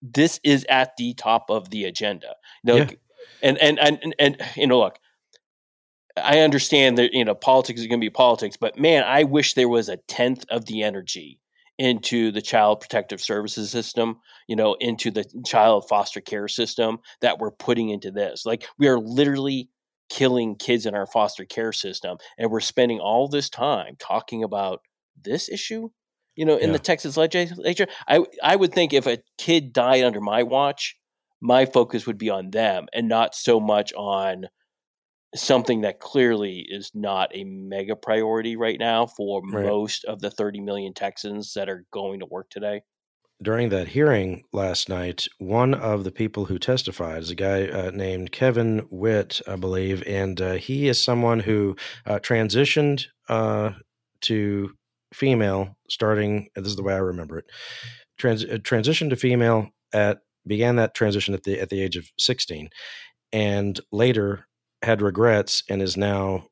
[0.00, 2.36] this is at the top of the agenda.
[2.64, 2.90] You know, yeah.
[3.42, 4.98] and, and and and and you know, look.
[6.16, 9.52] I understand that you know politics is going to be politics, but man, I wish
[9.52, 11.38] there was a tenth of the energy
[11.78, 17.38] into the child protective services system, you know, into the child foster care system that
[17.38, 18.46] we're putting into this.
[18.46, 19.68] Like we are literally
[20.08, 24.80] killing kids in our foster care system and we're spending all this time talking about
[25.20, 25.88] this issue
[26.36, 26.72] you know in yeah.
[26.74, 30.96] the texas legislature i i would think if a kid died under my watch
[31.40, 34.46] my focus would be on them and not so much on
[35.36, 39.66] something that clearly is not a mega priority right now for right.
[39.66, 42.82] most of the 30 million Texans that are going to work today.
[43.42, 47.90] During that hearing last night, one of the people who testified is a guy uh,
[47.92, 53.72] named Kevin Witt, I believe, and uh, he is someone who uh, transitioned uh,
[54.22, 54.72] to
[55.12, 56.48] female starting.
[56.54, 57.44] This is the way I remember it.
[58.16, 62.08] Trans- uh, transitioned to female at began that transition at the at the age of
[62.18, 62.70] 16
[63.32, 64.46] and later
[64.86, 66.46] had regrets and is now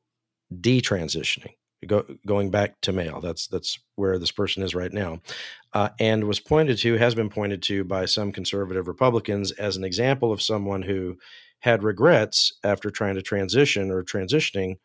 [0.53, 1.53] detransitioning,
[1.87, 3.21] go, going back to male.
[3.21, 5.21] That's that's where this person is right now,
[5.73, 9.85] uh, and was pointed to has been pointed to by some conservative Republicans as an
[9.85, 11.17] example of someone who
[11.59, 14.75] had regrets after trying to transition or transitioning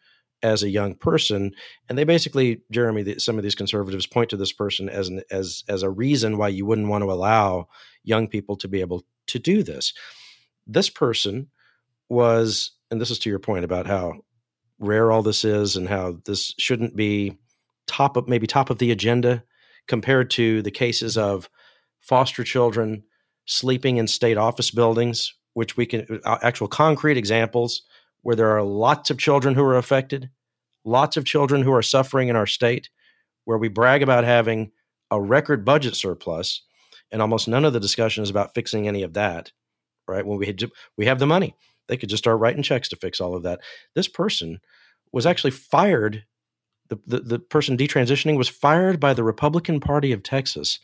[0.42, 1.52] as a young person.
[1.88, 5.64] And they basically jeremy some of these conservatives point to this person as an as
[5.68, 7.66] as a reason why you wouldn't want to allow
[8.04, 9.92] young people to be able to do this.
[10.68, 11.48] This person
[12.08, 14.14] was and this is to your point about how
[14.78, 17.38] rare all this is and how this shouldn't be
[17.86, 19.44] top of maybe top of the agenda
[19.86, 21.48] compared to the cases of
[22.00, 23.02] foster children
[23.46, 27.82] sleeping in state office buildings which we can uh, actual concrete examples
[28.22, 30.30] where there are lots of children who are affected
[30.84, 32.88] lots of children who are suffering in our state
[33.44, 34.70] where we brag about having
[35.10, 36.62] a record budget surplus
[37.12, 39.52] and almost none of the discussion is about fixing any of that
[40.10, 40.26] right?
[40.26, 40.54] When we
[40.96, 41.54] we have the money
[41.90, 43.60] they could just start writing checks to fix all of that.
[43.94, 44.60] This person
[45.12, 46.24] was actually fired.
[46.88, 50.78] The, the, the person detransitioning was fired by the Republican Party of Texas,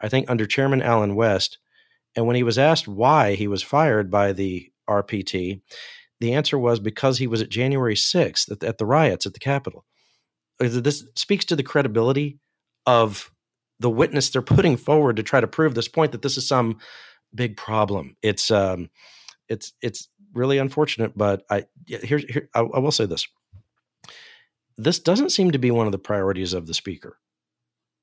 [0.00, 1.58] I think under Chairman Allen West.
[2.16, 5.60] And when he was asked why he was fired by the RPT,
[6.20, 9.38] the answer was because he was at January 6th at, at the riots at the
[9.38, 9.84] Capitol.
[10.58, 12.38] This speaks to the credibility
[12.86, 13.30] of
[13.78, 16.78] the witness they're putting forward to try to prove this point that this is some
[17.34, 18.16] big problem.
[18.22, 18.88] It's um,
[19.48, 21.16] it's it's really unfortunate.
[21.16, 23.26] But I here, here I, I will say this:
[24.76, 27.18] this doesn't seem to be one of the priorities of the speaker.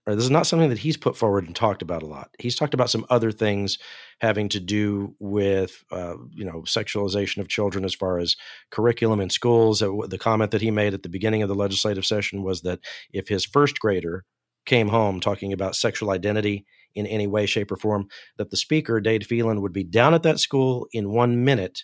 [0.05, 0.15] Right?
[0.15, 2.29] This is not something that he's put forward and talked about a lot.
[2.37, 3.77] He's talked about some other things
[4.19, 8.35] having to do with, uh, you know, sexualization of children as far as
[8.69, 9.81] curriculum in schools.
[9.81, 12.79] Uh, the comment that he made at the beginning of the legislative session was that
[13.13, 14.25] if his first grader
[14.65, 16.65] came home talking about sexual identity
[16.95, 20.23] in any way, shape, or form, that the speaker, Dade Phelan, would be down at
[20.23, 21.83] that school in one minute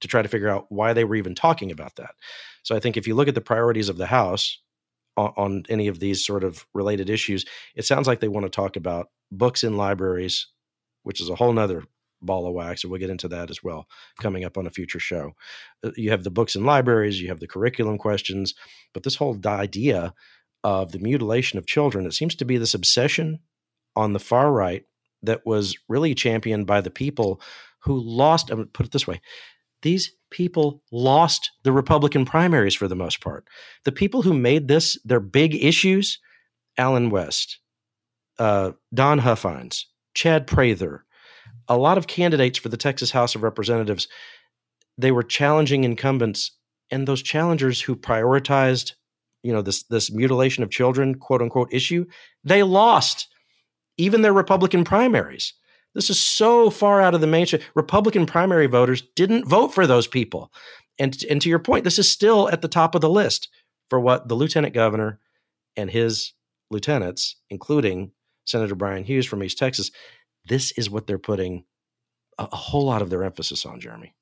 [0.00, 2.14] to try to figure out why they were even talking about that.
[2.62, 4.58] So I think if you look at the priorities of the House
[5.16, 8.50] on, on any of these sort of related issues, it sounds like they want to
[8.50, 10.46] talk about books in libraries,
[11.02, 11.84] which is a whole nother
[12.22, 13.86] ball of wax, and we'll get into that as well
[14.20, 15.32] coming up on a future show.
[15.82, 18.54] Uh, you have the books in libraries, you have the curriculum questions,
[18.92, 20.12] but this whole idea
[20.62, 23.40] of the mutilation of children, it seems to be this obsession
[23.96, 24.84] on the far right
[25.22, 27.40] that was really championed by the people
[27.80, 29.20] who lost, I'm put it this way,
[29.82, 33.48] these people lost the Republican primaries for the most part.
[33.84, 36.18] The people who made this their big issues
[36.78, 37.58] Allen West,
[38.38, 41.04] uh, Don Huffines, Chad Prather,
[41.68, 44.08] a lot of candidates for the Texas House of Representatives,
[44.96, 46.52] they were challenging incumbents,
[46.90, 48.92] and those challengers who prioritized,
[49.42, 52.06] you know, this this mutilation of children, quote unquote, issue,
[52.44, 53.28] they lost
[53.96, 55.54] even their Republican primaries.
[55.94, 57.62] This is so far out of the mainstream.
[57.74, 60.52] Republican primary voters didn't vote for those people.
[60.98, 63.48] And, and to your point, this is still at the top of the list
[63.88, 65.18] for what the lieutenant governor
[65.76, 66.32] and his
[66.70, 68.12] lieutenants, including
[68.44, 69.90] Senator Bryan Hughes from East Texas,
[70.46, 71.64] this is what they're putting
[72.38, 74.14] a, a whole lot of their emphasis on, Jeremy.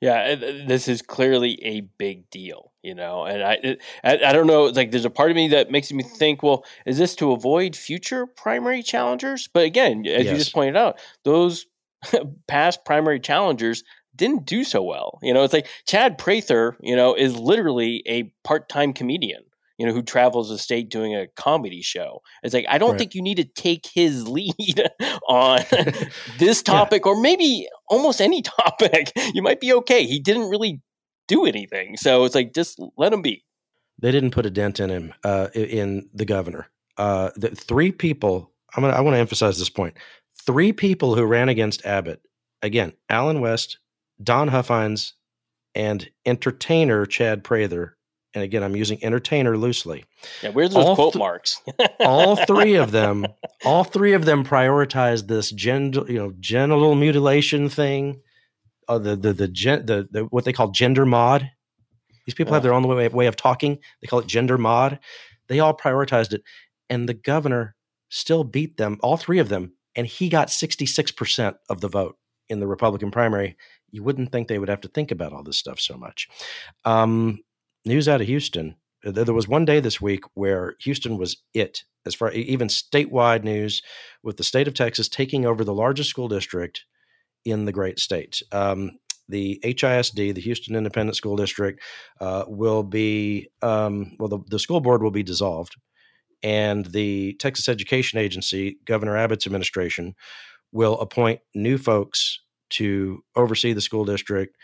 [0.00, 4.64] Yeah, this is clearly a big deal, you know, and I, I, I don't know.
[4.64, 7.74] Like, there's a part of me that makes me think, well, is this to avoid
[7.74, 9.48] future primary challengers?
[9.52, 10.32] But again, as yes.
[10.32, 11.66] you just pointed out, those
[12.46, 13.82] past primary challengers
[14.14, 15.18] didn't do so well.
[15.22, 19.42] You know, it's like Chad Prather, you know, is literally a part-time comedian
[19.78, 22.22] you know, who travels the state doing a comedy show.
[22.42, 22.98] It's like I don't right.
[22.98, 24.88] think you need to take his lead
[25.28, 25.60] on
[26.38, 27.12] this topic yeah.
[27.12, 29.12] or maybe almost any topic.
[29.32, 30.04] You might be okay.
[30.06, 30.80] He didn't really
[31.28, 33.44] do anything, so it's like just let him be.
[33.98, 36.68] They didn't put a dent in him uh, in the governor.
[36.96, 38.52] Uh, the three people.
[38.76, 38.94] I'm gonna.
[38.94, 39.96] I want to emphasize this point.
[40.44, 42.20] Three people who ran against Abbott.
[42.62, 43.78] Again, Allen West,
[44.22, 45.12] Don Huffines,
[45.74, 47.96] and entertainer Chad Prather
[48.34, 50.04] and again, I'm using entertainer loosely.
[50.42, 51.62] Yeah, where's those all quote th- marks?
[52.00, 53.26] all three of them,
[53.64, 58.20] all three of them prioritized this gender, you know, genital mutilation thing,
[58.88, 61.50] uh, the, the the gen, the the what they call gender mod.
[62.26, 62.56] These people yeah.
[62.56, 63.78] have their own way, way of talking.
[64.00, 64.98] They call it gender mod.
[65.48, 66.42] They all prioritized it,
[66.88, 67.76] and the governor
[68.08, 72.16] still beat them, all three of them, and he got 66% of the vote
[72.48, 73.56] in the Republican primary.
[73.90, 76.28] You wouldn't think they would have to think about all this stuff so much.
[76.84, 77.40] Um,
[77.84, 78.76] news out of Houston.
[79.04, 83.44] Uh, there was one day this week where Houston was it, as far even statewide
[83.44, 83.82] news,
[84.22, 86.84] with the state of Texas taking over the largest school district
[87.44, 88.42] in the great state.
[88.52, 91.80] Um, the HISD, the Houston Independent School District,
[92.20, 94.28] uh, will be um, well.
[94.28, 95.76] The, the school board will be dissolved,
[96.42, 100.14] and the Texas Education Agency, Governor Abbott's administration,
[100.72, 102.40] will appoint new folks
[102.70, 104.56] to oversee the school district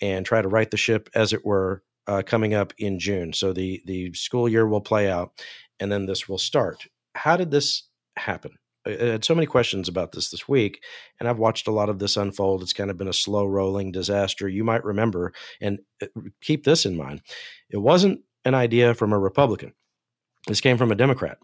[0.00, 3.32] and try to right the ship, as it were, uh, coming up in June.
[3.32, 5.32] So the the school year will play out,
[5.78, 6.86] and then this will start.
[7.14, 7.84] How did this
[8.16, 8.52] happen?
[8.88, 10.82] I had so many questions about this this week,
[11.20, 12.62] and I've watched a lot of this unfold.
[12.62, 14.48] It's kind of been a slow rolling disaster.
[14.48, 16.06] You might remember, and uh,
[16.40, 17.22] keep this in mind:
[17.70, 19.74] it wasn't an idea from a Republican.
[20.46, 21.38] This came from a Democrat,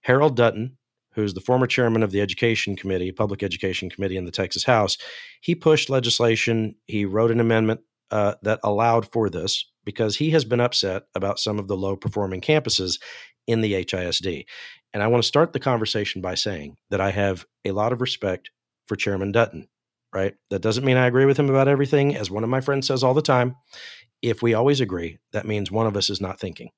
[0.00, 0.78] Harold Dutton,
[1.12, 4.96] who's the former chairman of the Education Committee, Public Education Committee in the Texas House.
[5.40, 6.76] He pushed legislation.
[6.86, 7.80] He wrote an amendment
[8.10, 11.96] uh, that allowed for this because he has been upset about some of the low
[11.96, 13.00] performing campuses
[13.46, 14.44] in the HISD.
[14.96, 18.00] And I want to start the conversation by saying that I have a lot of
[18.00, 18.50] respect
[18.86, 19.68] for Chairman Dutton,
[20.10, 20.34] right?
[20.48, 22.16] That doesn't mean I agree with him about everything.
[22.16, 23.56] As one of my friends says all the time,
[24.22, 26.70] if we always agree, that means one of us is not thinking,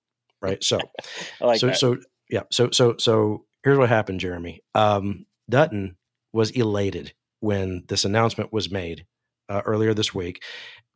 [0.42, 0.64] right?
[0.64, 0.80] So,
[1.40, 1.78] like so, that.
[1.78, 1.98] so,
[2.28, 2.42] yeah.
[2.50, 4.62] So, so, so here's what happened, Jeremy.
[4.74, 5.96] Um, Dutton
[6.32, 9.06] was elated when this announcement was made
[9.48, 10.42] uh, earlier this week.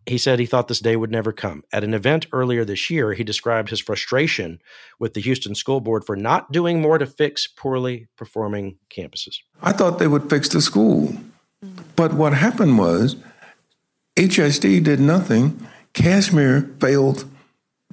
[0.06, 1.62] He said he thought this day would never come.
[1.72, 4.60] At an event earlier this year, he described his frustration
[4.98, 9.36] with the Houston School Board for not doing more to fix poorly performing campuses.
[9.62, 11.14] I thought they would fix the school.
[11.94, 13.14] But what happened was
[14.16, 17.24] HSD did nothing, Kashmere failed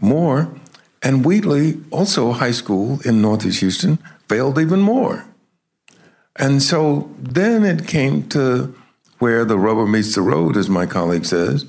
[0.02, 0.52] more,
[1.04, 5.26] and Wheatley, also a high school in Northeast Houston, failed even more.
[6.36, 8.74] And so then it came to
[9.20, 11.66] where the rubber meets the road, as my colleague says,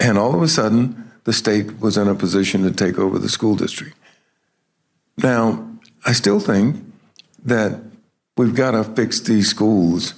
[0.00, 3.28] and all of a sudden, the state was in a position to take over the
[3.28, 3.96] school district.
[5.18, 5.68] Now,
[6.04, 6.76] I still think
[7.44, 7.80] that
[8.36, 10.14] we've got to fix these schools.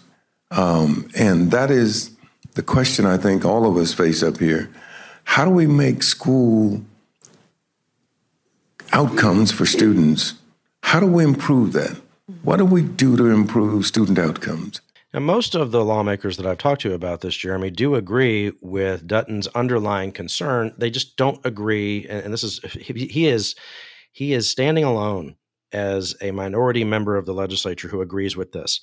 [0.51, 2.11] Um, and that is
[2.55, 4.69] the question I think all of us face up here.
[5.25, 6.83] How do we make school
[8.93, 10.35] outcomes for students?
[10.83, 12.01] How do we improve that?
[12.43, 14.81] What do we do to improve student outcomes?
[15.15, 19.07] Now, most of the lawmakers that I've talked to about this, Jeremy, do agree with
[19.07, 20.75] Dutton's underlying concern.
[20.77, 23.55] They just don't agree, and this is he is
[24.13, 25.37] he is standing alone
[25.73, 28.81] as a minority member of the legislature who agrees with this.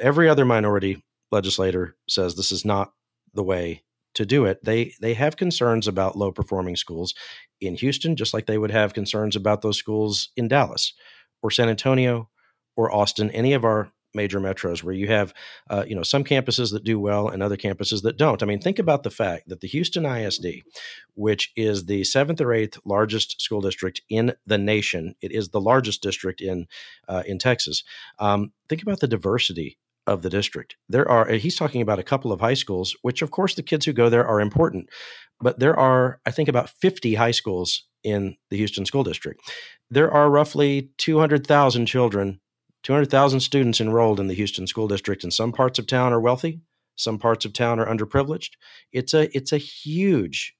[0.00, 2.92] Every other minority legislator says this is not
[3.34, 3.82] the way
[4.14, 4.64] to do it.
[4.64, 7.14] They they have concerns about low performing schools
[7.60, 10.94] in Houston, just like they would have concerns about those schools in Dallas
[11.42, 12.30] or San Antonio
[12.74, 15.32] or Austin, any of our major metros where you have
[15.70, 18.42] uh, you know some campuses that do well and other campuses that don't.
[18.42, 20.62] I mean think about the fact that the houston isd
[21.14, 25.60] which is the seventh or eighth largest school district in the nation it is the
[25.60, 26.66] largest district in
[27.08, 27.84] uh, in texas
[28.18, 30.76] um, think about the diversity of the district.
[30.88, 33.86] There are he's talking about a couple of high schools which of course the kids
[33.86, 34.88] who go there are important
[35.40, 39.40] but there are i think about 50 high schools in the houston school district.
[39.90, 42.40] There are roughly 200000 children
[42.82, 46.60] 200,000 students enrolled in the Houston School District, and some parts of town are wealthy,
[46.96, 48.50] some parts of town are underprivileged.
[48.92, 50.54] It's a it's a huge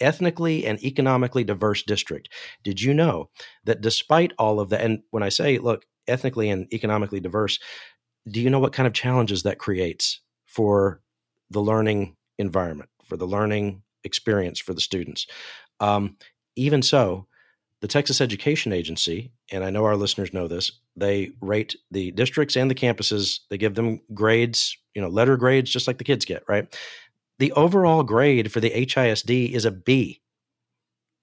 [0.00, 2.28] ethnically and economically diverse district.
[2.62, 3.30] Did you know
[3.64, 7.58] that despite all of that, and when I say look ethnically and economically diverse,
[8.30, 11.00] do you know what kind of challenges that creates for
[11.50, 15.26] the learning environment, for the learning experience for the students.
[15.80, 16.16] Um,
[16.56, 17.26] even so,
[17.82, 22.56] the Texas Education Agency, and I know our listeners know this, they rate the districts
[22.56, 26.24] and the campuses, they give them grades, you know, letter grades, just like the kids
[26.24, 26.72] get, right?
[27.40, 30.22] The overall grade for the HISD is a B,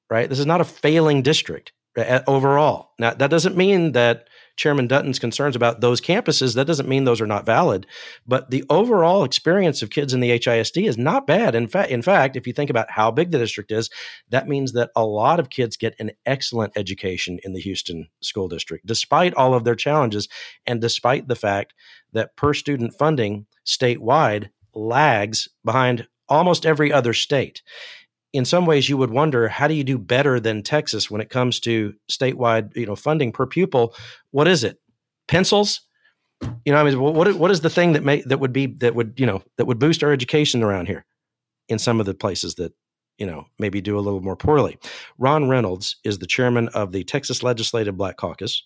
[0.09, 0.27] right?
[0.29, 2.91] This is not a failing district eh, overall.
[2.99, 4.27] Now, that doesn't mean that
[4.59, 7.87] Chairman Dutton's concerns about those campuses, that doesn't mean those are not valid.
[8.27, 11.55] But the overall experience of kids in the HISD is not bad.
[11.55, 13.89] In fact, in fact, if you think about how big the district is,
[14.29, 18.49] that means that a lot of kids get an excellent education in the Houston school
[18.49, 20.27] district, despite all of their challenges,
[20.67, 21.73] and despite the fact
[22.11, 27.63] that per student funding statewide lags behind almost every other state
[28.33, 31.29] in some ways you would wonder how do you do better than Texas when it
[31.29, 33.95] comes to statewide you know funding per pupil?
[34.31, 34.77] What is it?
[35.27, 35.81] Pencils?
[36.41, 38.95] You know I mean what what is the thing that may that would be that
[38.95, 41.05] would you know that would boost our education around here
[41.67, 42.73] in some of the places that
[43.17, 44.77] you know maybe do a little more poorly?
[45.17, 48.63] Ron Reynolds is the chairman of the Texas Legislative Black Caucus.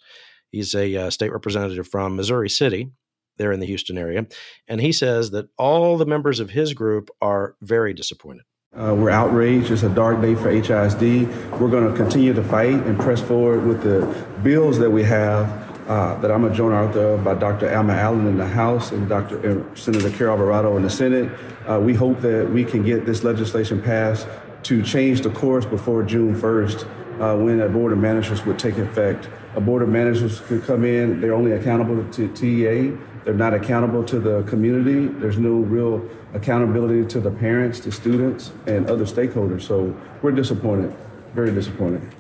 [0.51, 2.91] He's a uh, state representative from Missouri City
[3.37, 4.27] there in the Houston area
[4.67, 8.43] and he says that all the members of his group are very disappointed
[8.75, 9.69] uh, we're outraged.
[9.69, 11.59] It's a dark day for HISD.
[11.59, 15.47] We're going to continue to fight and press forward with the bills that we have
[15.87, 17.71] uh, that I'm a joint author of by Dr.
[17.75, 19.61] Alma Allen in the House and Dr.
[19.61, 21.31] Uh, Senator Carol Alvarado in the Senate.
[21.69, 24.27] Uh, we hope that we can get this legislation passed
[24.63, 26.83] to change the course before June 1st
[27.19, 29.27] uh, when a board of managers would take effect.
[29.55, 34.03] A board of managers could come in, they're only accountable to TEA they're not accountable
[34.05, 35.07] to the community.
[35.07, 39.61] There's no real accountability to the parents, the students, and other stakeholders.
[39.61, 40.95] So we're disappointed,
[41.33, 42.13] very disappointed.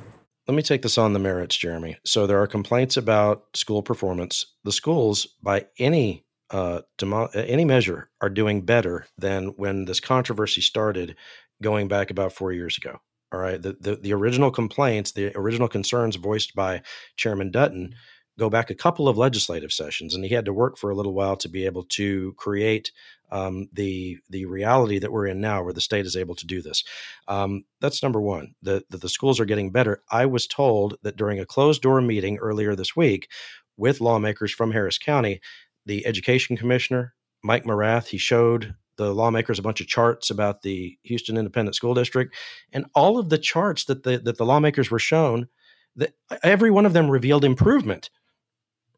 [0.47, 1.97] Let me take this on the merits, Jeremy.
[2.05, 4.45] So there are complaints about school performance.
[4.63, 10.61] The schools, by any uh, demo- any measure, are doing better than when this controversy
[10.61, 11.15] started,
[11.61, 12.99] going back about four years ago.
[13.31, 16.83] All right, the, the, the original complaints, the original concerns voiced by
[17.15, 17.95] Chairman Dutton
[18.37, 21.13] go back a couple of legislative sessions, and he had to work for a little
[21.13, 22.91] while to be able to create
[23.31, 26.61] um, the the reality that we're in now, where the state is able to do
[26.61, 26.83] this.
[27.27, 28.55] Um, that's number one.
[28.61, 30.03] That the, the schools are getting better.
[30.11, 33.29] I was told that during a closed door meeting earlier this week
[33.77, 35.41] with lawmakers from Harris County,
[35.85, 40.97] the education commissioner Mike Morath he showed the lawmakers a bunch of charts about the
[41.03, 42.33] Houston Independent School District,
[42.71, 45.47] and all of the charts that the that the lawmakers were shown
[45.95, 46.13] that
[46.43, 48.09] every one of them revealed improvement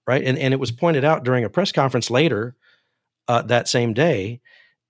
[0.07, 0.23] right?
[0.23, 2.55] And and it was pointed out during a press conference later
[3.27, 4.41] uh, that same day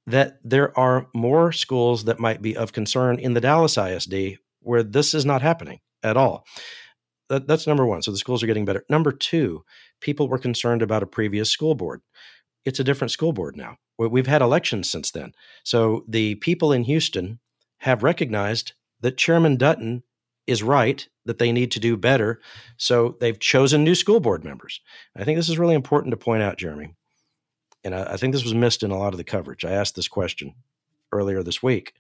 [0.08, 4.84] that there are more schools that might be of concern in the Dallas ISD where
[4.84, 6.46] this is not happening at all.
[7.30, 8.02] That, that's number one.
[8.02, 8.86] So the schools are getting better.
[8.90, 9.64] Number two,
[10.00, 12.02] people were concerned about a previous school board.
[12.66, 13.78] It's a different school board now.
[13.98, 15.34] We've had elections since then.
[15.64, 17.40] So the people in Houston
[17.80, 20.04] have recognized that Chairman Dutton
[20.48, 22.40] is right that they need to do better.
[22.78, 24.82] So they've chosen new school board members.
[25.16, 26.94] I think this is really important to point out, Jeremy.
[27.84, 29.66] And I, I, think this was missed in a lot of the coverage.
[29.66, 30.54] I asked this question
[31.12, 31.94] earlier this week.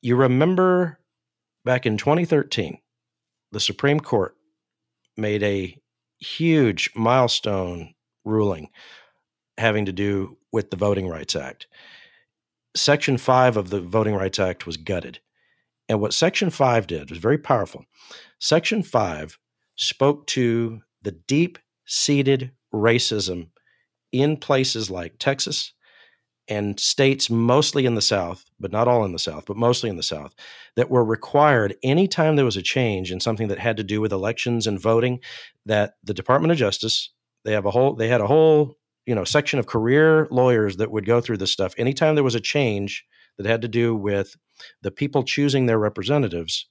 [0.00, 0.98] You remember
[1.64, 2.78] back in 2013,
[3.52, 4.36] the Supreme Court
[5.16, 5.78] made a
[6.18, 8.70] huge milestone ruling
[9.58, 11.66] having to do with the Voting Rights Act.
[12.74, 15.20] Section 5 of the Voting Rights Act was gutted
[15.92, 17.84] and what Section 5 did was very powerful.
[18.40, 19.38] Section 5
[19.76, 23.50] spoke to the deep seated racism
[24.10, 25.74] in places like Texas
[26.48, 29.96] and states mostly in the South, but not all in the South, but mostly in
[29.96, 30.34] the South,
[30.76, 34.12] that were required anytime there was a change in something that had to do with
[34.12, 35.20] elections and voting,
[35.66, 37.10] that the Department of Justice,
[37.44, 40.90] they have a whole they had a whole, you know, section of career lawyers that
[40.90, 41.74] would go through this stuff.
[41.76, 43.04] Anytime there was a change
[43.36, 44.36] that had to do with
[44.82, 46.66] the people choosing their representatives,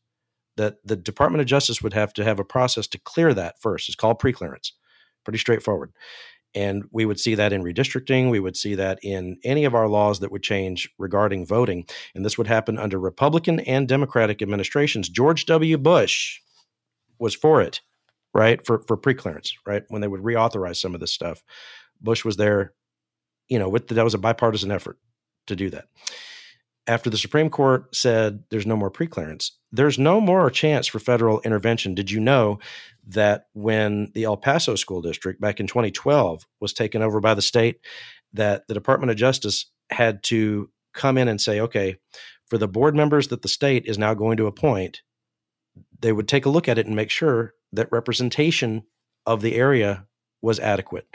[0.57, 3.89] that the Department of Justice would have to have a process to clear that first.
[3.89, 4.71] It's called preclearance.
[5.23, 5.91] Pretty straightforward.
[6.53, 8.29] And we would see that in redistricting.
[8.29, 11.85] We would see that in any of our laws that would change regarding voting.
[12.13, 15.07] And this would happen under Republican and Democratic administrations.
[15.07, 15.77] George W.
[15.77, 16.39] Bush
[17.19, 17.79] was for it,
[18.33, 18.65] right?
[18.65, 19.83] For, for preclearance, right?
[19.87, 21.41] When they would reauthorize some of this stuff.
[22.01, 22.73] Bush was there,
[23.47, 24.97] you know, with the, that was a bipartisan effort
[25.47, 25.85] to do that
[26.91, 31.39] after the Supreme Court said there's no more preclearance, there's no more chance for federal
[31.41, 31.95] intervention.
[31.95, 32.59] Did you know
[33.07, 37.41] that when the El Paso School District back in 2012 was taken over by the
[37.41, 37.79] state,
[38.33, 41.95] that the Department of Justice had to come in and say, okay,
[42.47, 45.01] for the board members that the state is now going to appoint,
[46.01, 48.83] they would take a look at it and make sure that representation
[49.25, 50.07] of the area
[50.41, 51.07] was adequate.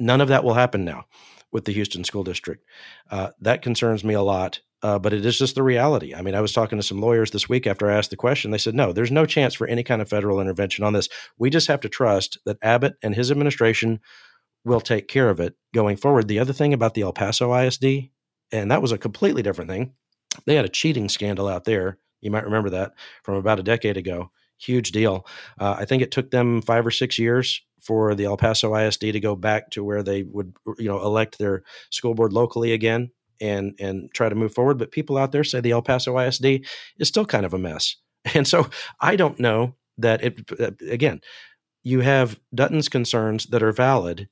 [0.00, 1.04] None of that will happen now
[1.52, 2.64] with the Houston School District.
[3.08, 6.14] Uh, that concerns me a lot Uh, but it is just the reality.
[6.14, 8.50] I mean, I was talking to some lawyers this week after I asked the question.
[8.50, 11.08] They said, no, there's no chance for any kind of federal intervention on this.
[11.38, 14.00] We just have to trust that Abbott and his administration
[14.64, 16.28] will take care of it going forward.
[16.28, 18.10] The other thing about the El Paso ISD,
[18.52, 19.94] and that was a completely different thing,
[20.44, 21.98] they had a cheating scandal out there.
[22.20, 24.30] You might remember that from about a decade ago.
[24.58, 25.26] Huge deal.
[25.58, 29.00] Uh, I think it took them five or six years for the El Paso ISD
[29.00, 33.10] to go back to where they would, you know, elect their school board locally again
[33.40, 34.78] and and try to move forward.
[34.78, 36.66] But people out there say the El Paso ISD
[36.98, 37.96] is still kind of a mess,
[38.34, 38.68] and so
[39.00, 40.50] I don't know that it.
[40.58, 41.20] Uh, again,
[41.82, 44.28] you have Dutton's concerns that are valid,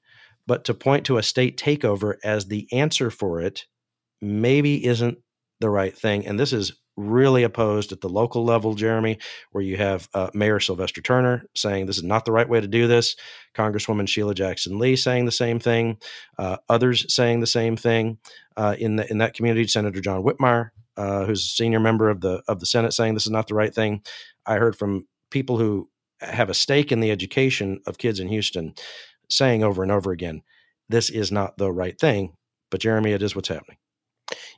[0.46, 3.66] but to point to a state takeover as the answer for it
[4.20, 5.18] maybe isn't
[5.61, 6.26] the right thing.
[6.26, 9.18] And this is really opposed at the local level, Jeremy,
[9.53, 12.68] where you have uh, Mayor Sylvester Turner saying this is not the right way to
[12.68, 13.16] do this,
[13.55, 15.99] Congresswoman Sheila Jackson Lee saying the same thing,
[16.38, 18.18] uh, others saying the same thing
[18.57, 19.66] uh, in the, in that community.
[19.66, 23.26] Senator John Whitmire, uh, who's a senior member of the of the Senate, saying this
[23.26, 24.03] is not the right thing.
[24.47, 25.88] I heard from people who
[26.20, 28.74] have a stake in the education of kids in Houston
[29.28, 30.42] saying over and over again,
[30.88, 32.36] this is not the right thing.
[32.70, 33.78] But Jeremy, it is what's happening.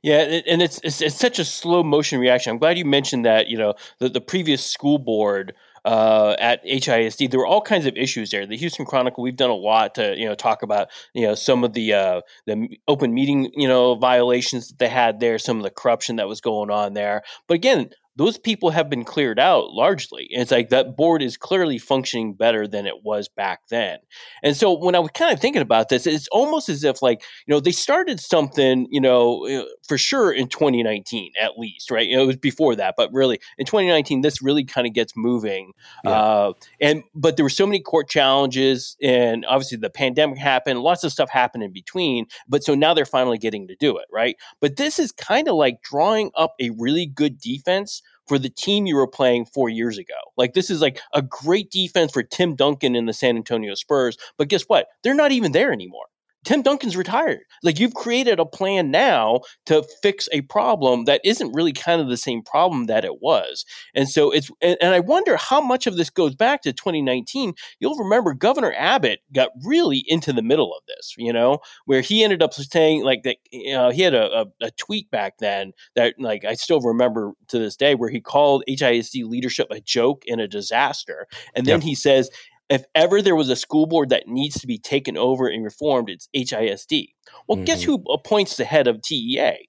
[0.03, 2.51] Yeah, and it's, it's, it's such a slow motion reaction.
[2.51, 3.49] I'm glad you mentioned that.
[3.49, 5.55] You know, the the previous school board
[5.85, 8.47] uh, at HISD, there were all kinds of issues there.
[8.47, 11.65] The Houston Chronicle, we've done a lot to you know talk about you know some
[11.65, 15.63] of the uh, the open meeting you know violations that they had there, some of
[15.63, 17.23] the corruption that was going on there.
[17.47, 20.29] But again, those people have been cleared out largely.
[20.33, 23.99] And it's like that board is clearly functioning better than it was back then.
[24.43, 27.23] And so when I was kind of thinking about this, it's almost as if like,
[27.47, 32.07] you know, they started something, you know, uh, for sure in 2019 at least, right?
[32.09, 35.13] You know, it was before that, but really in 2019, this really kind of gets
[35.15, 35.73] moving.
[36.03, 36.11] Yeah.
[36.11, 41.05] Uh, and, but there were so many court challenges and obviously the pandemic happened, lots
[41.05, 42.27] of stuff happened in between.
[42.49, 44.37] But so now they're finally getting to do it, right?
[44.61, 48.87] But this is kind of like drawing up a really good defense for the team
[48.87, 50.15] you were playing four years ago.
[50.37, 54.17] Like this is like a great defense for Tim Duncan in the San Antonio Spurs.
[54.37, 54.89] But guess what?
[55.03, 56.07] They're not even there anymore.
[56.47, 57.41] Tim Duncan's retired.
[57.65, 62.09] Like you've created a plan now to fix a problem that isn't really kind of
[62.09, 63.65] the same problem that it was.
[63.97, 67.53] And so it's, and, and, I wonder how much of this goes back to 2019.
[67.81, 72.23] You'll remember Governor Abbott got really into the middle of this, you know, where he
[72.23, 75.73] ended up saying like that, you know, he had a, a, a tweet back then
[75.97, 80.23] that like I still remember to this day where he called HISD leadership a joke
[80.29, 81.27] and a disaster.
[81.57, 82.31] And then he says,
[82.69, 86.11] if ever there was a school board that needs to be taken over and reformed,
[86.11, 87.09] it's HISD.
[87.47, 87.65] Well, mm-hmm.
[87.65, 89.69] guess who appoints the head of TEA?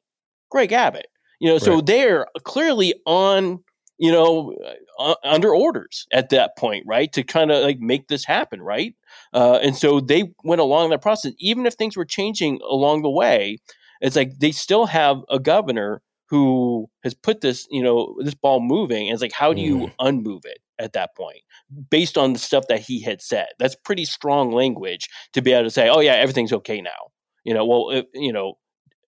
[0.50, 1.08] Greg Abbott.
[1.40, 1.62] You know, right.
[1.62, 3.64] so they're clearly on,
[4.00, 4.56] you know,
[5.00, 7.12] uh, under orders at that point, right?
[7.14, 8.96] To kind of like make this happen, right?
[9.34, 11.34] Uh, and so they went along that process.
[11.38, 13.60] Even if things were changing along the way,
[14.02, 18.60] it's like they still have a governor who has put this, you know, this ball
[18.60, 19.08] moving.
[19.08, 19.94] And it's like, how do you mm.
[20.00, 21.40] unmove it at that point
[21.90, 23.48] based on the stuff that he had said?
[23.60, 27.12] That's pretty strong language to be able to say, oh, yeah, everything's okay now.
[27.44, 28.56] You know, well, it, you know,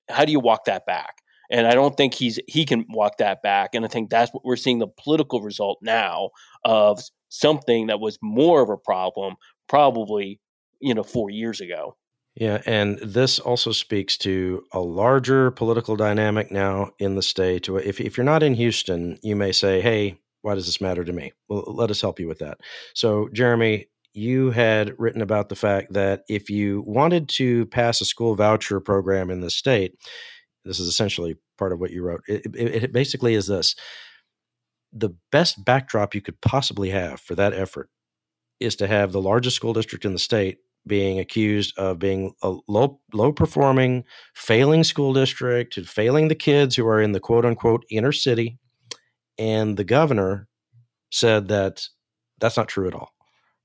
[0.09, 1.15] how do you walk that back?
[1.51, 3.74] And I don't think he's he can walk that back.
[3.74, 6.30] And I think that's what we're seeing the political result now
[6.63, 9.36] of something that was more of a problem
[9.67, 10.39] probably,
[10.80, 11.97] you know, four years ago.
[12.39, 17.67] Yeah, and this also speaks to a larger political dynamic now in the state.
[17.67, 21.11] If, if you're not in Houston, you may say, hey, why does this matter to
[21.11, 21.33] me?
[21.49, 22.61] Well, let us help you with that.
[22.95, 28.05] So, Jeremy, you had written about the fact that if you wanted to pass a
[28.05, 29.95] school voucher program in the state,
[30.63, 32.21] this is essentially part of what you wrote.
[32.29, 33.75] It, it, it basically is this
[34.93, 37.89] the best backdrop you could possibly have for that effort
[38.61, 42.55] is to have the largest school district in the state being accused of being a
[42.67, 44.03] low low performing,
[44.34, 48.57] failing school district, failing the kids who are in the quote unquote inner city,
[49.38, 50.47] and the governor
[51.11, 51.88] said that
[52.39, 53.11] that's not true at all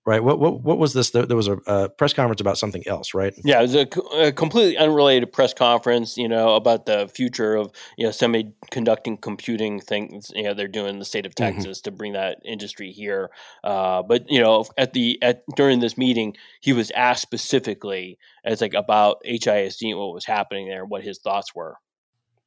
[0.06, 0.22] right?
[0.22, 1.10] What what what was this?
[1.10, 3.34] There, was a, a, press conference about something else, right?
[3.44, 7.72] Yeah, it was a, a, completely unrelated press conference, you know, about the future of
[7.96, 10.30] you know semi-conducting computing things.
[10.34, 11.56] You know, they're doing in the state of mm-hmm.
[11.56, 11.84] Texas mm-hmm.
[11.84, 13.30] to bring that industry here.
[13.62, 18.60] Uh, but you know, at the at during this meeting, he was asked specifically as
[18.60, 21.76] like about HISD, what was happening there, what his thoughts were.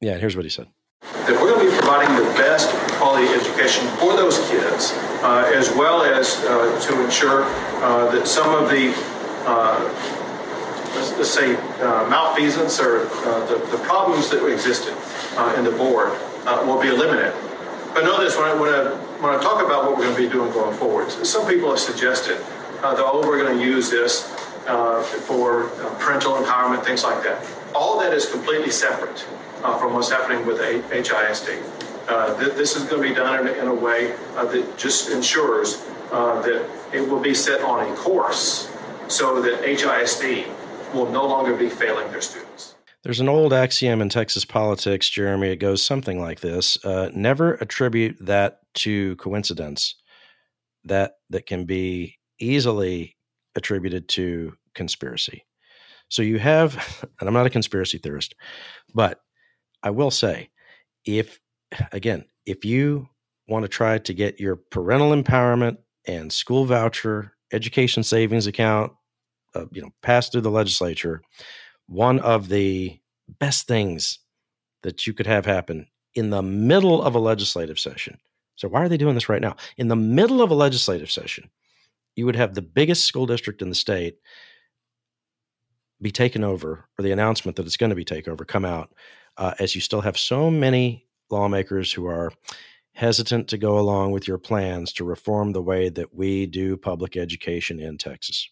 [0.00, 0.68] Yeah, and here's what he said
[1.28, 5.68] that we're going to be providing the best quality education for those kids, uh, as
[5.76, 7.44] well as uh, to ensure
[7.84, 8.96] uh, that some of the,
[9.44, 9.76] uh,
[10.96, 14.96] let's, let's, say, uh, malfeasance or uh, the, the, problems that existed
[15.58, 16.16] in the board
[16.64, 17.34] will be eliminated.
[17.92, 20.22] But know this, when I, when, I, when I talk about what we're going to
[20.22, 22.38] be doing going forward, some people have suggested
[22.80, 24.22] that, oh, we're going to use this
[25.26, 25.68] for
[26.00, 27.46] parental empowerment, things like that.
[27.74, 29.26] All that is completely separate
[29.62, 31.62] uh, from what's happening with HISD.
[32.08, 35.10] Uh, th- this is going to be done in, in a way uh, that just
[35.10, 38.72] ensures uh, that it will be set on a course
[39.08, 40.46] so that HISD
[40.94, 42.74] will no longer be failing their students.
[43.04, 45.48] There's an old axiom in Texas politics, Jeremy.
[45.48, 49.94] It goes something like this uh, Never attribute that to coincidence
[50.84, 53.16] that, that can be easily
[53.54, 55.44] attributed to conspiracy.
[56.08, 58.34] So you have, and I'm not a conspiracy theorist,
[58.94, 59.20] but
[59.82, 60.50] I will say,
[61.04, 61.40] if,
[61.92, 63.08] again, if you
[63.46, 68.92] want to try to get your parental empowerment and school voucher, education savings account,
[69.54, 71.22] uh, you know, passed through the legislature,
[71.86, 72.98] one of the
[73.38, 74.18] best things
[74.82, 78.18] that you could have happen in the middle of a legislative session.
[78.56, 79.56] So why are they doing this right now?
[79.76, 81.50] In the middle of a legislative session,
[82.16, 84.16] you would have the biggest school district in the state
[86.00, 88.92] be taken over, or the announcement that it's going to be taken over come out,
[89.38, 92.32] uh, as you still have so many lawmakers who are
[92.92, 97.16] hesitant to go along with your plans to reform the way that we do public
[97.16, 98.50] education in Texas.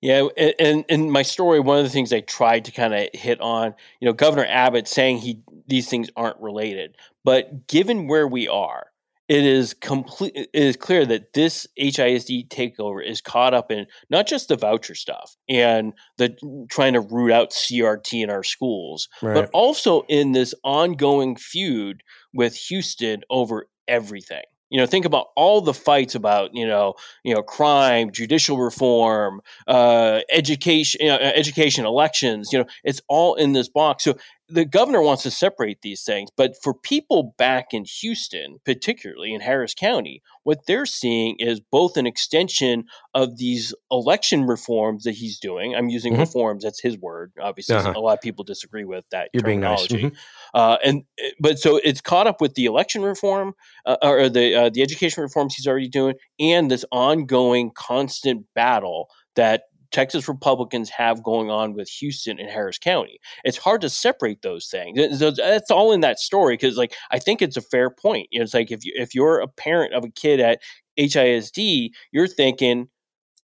[0.00, 0.26] Yeah,
[0.58, 3.72] and in my story, one of the things I tried to kind of hit on,
[4.00, 8.88] you know, Governor Abbott saying he these things aren't related, but given where we are,
[9.32, 10.36] it is complete.
[10.36, 14.94] It is clear that this HISD takeover is caught up in not just the voucher
[14.94, 16.36] stuff and the
[16.68, 19.32] trying to root out CRT in our schools, right.
[19.32, 22.02] but also in this ongoing feud
[22.34, 24.42] with Houston over everything.
[24.68, 26.92] You know, think about all the fights about you know,
[27.24, 32.52] you know, crime, judicial reform, uh, education, you know, education, elections.
[32.52, 34.04] You know, it's all in this box.
[34.04, 34.14] So
[34.48, 39.40] the governor wants to separate these things, but for people back in Houston, particularly in
[39.40, 42.84] Harris County, what they're seeing is both an extension
[43.14, 45.74] of these election reforms that he's doing.
[45.74, 46.22] I'm using mm-hmm.
[46.22, 47.32] reforms; that's his word.
[47.40, 47.94] Obviously, uh-huh.
[47.96, 49.96] a lot of people disagree with that You're terminology.
[49.96, 50.12] Being nice.
[50.12, 50.58] Mm-hmm.
[50.58, 53.54] Uh, and eh, but so it's caught up with the election reform
[53.86, 59.08] uh, or the uh, the education reforms he's already doing, and this ongoing, constant battle
[59.34, 59.62] that
[59.92, 63.18] Texas Republicans have going on with Houston and Harris County.
[63.44, 64.98] It's hard to separate those things.
[65.18, 68.28] That's all in that story because, like, I think it's a fair point.
[68.30, 70.60] You know, it's like if you if you're a parent of a kid at
[70.98, 72.88] HISD, you're thinking,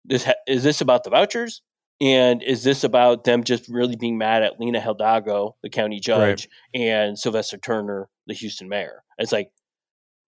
[0.06, 1.62] "This is this about the vouchers?"
[2.02, 6.50] And is this about them just really being mad at Lina Hidalgo, the county judge,
[6.76, 6.82] right.
[6.82, 9.04] and Sylvester Turner, the Houston mayor?
[9.20, 9.52] It's like,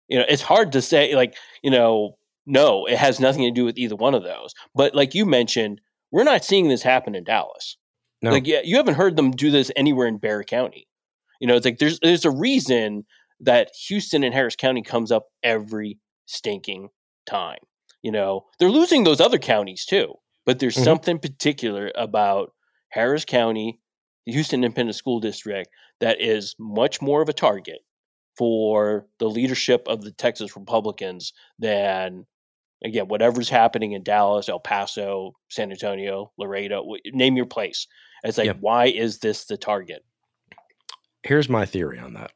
[0.09, 3.65] you know, it's hard to say, like, you know, no, it has nothing to do
[3.65, 4.53] with either one of those.
[4.75, 5.81] But like you mentioned,
[6.13, 7.77] we're not seeing this happen in Dallas.
[8.21, 8.31] No.
[8.31, 10.87] Like, yeah, you haven't heard them do this anywhere in Bexar County.
[11.41, 13.05] You know, it's like there's there's a reason
[13.41, 16.91] that Houston and Harris County comes up every stinking
[17.27, 17.59] time.
[18.03, 20.15] You know, they're losing those other counties too,
[20.47, 20.85] but there's mm-hmm.
[20.85, 22.53] something particular about
[22.91, 23.81] Harris County,
[24.27, 25.69] the Houston Independent School District,
[26.01, 27.81] that is much more of a target
[28.37, 32.27] for the leadership of the Texas Republicans than
[32.85, 37.87] again, whatever's happening in Dallas, El Paso, San Antonio, Laredo, name your place.
[38.25, 38.59] It's like, yep.
[38.61, 40.05] why is this the target?
[41.23, 42.33] Here's my theory on that.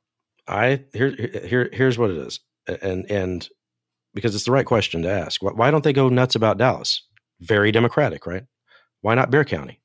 [0.48, 2.40] I here here here's what it is,
[2.82, 3.48] and and
[4.14, 5.42] because it's the right question to ask.
[5.42, 7.02] Why don't they go nuts about Dallas?
[7.40, 8.44] Very democratic, right?
[9.00, 9.80] Why not Bexar County?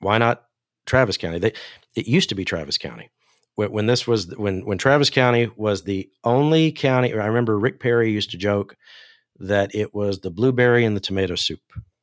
[0.00, 0.44] Why not
[0.86, 1.38] Travis County?
[1.38, 1.52] They,
[1.94, 3.10] it used to be Travis County.
[3.54, 7.12] When, when this was when when Travis County was the only county.
[7.12, 8.76] I remember Rick Perry used to joke
[9.40, 11.60] that it was the blueberry and the tomato soup.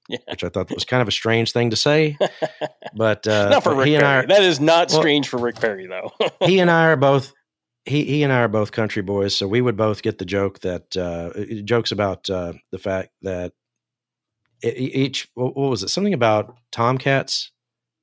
[0.09, 0.17] Yeah.
[0.29, 2.17] Which I thought was kind of a strange thing to say,
[2.93, 4.25] but uh, not for Rick he Perry.
[4.25, 6.11] Are, that is not well, strange for Rick Perry, though.
[6.45, 7.31] he and I are both
[7.85, 10.59] he he and I are both country boys, so we would both get the joke
[10.59, 11.31] that uh,
[11.63, 13.53] jokes about uh, the fact that
[14.61, 17.51] each what was it something about tomcats?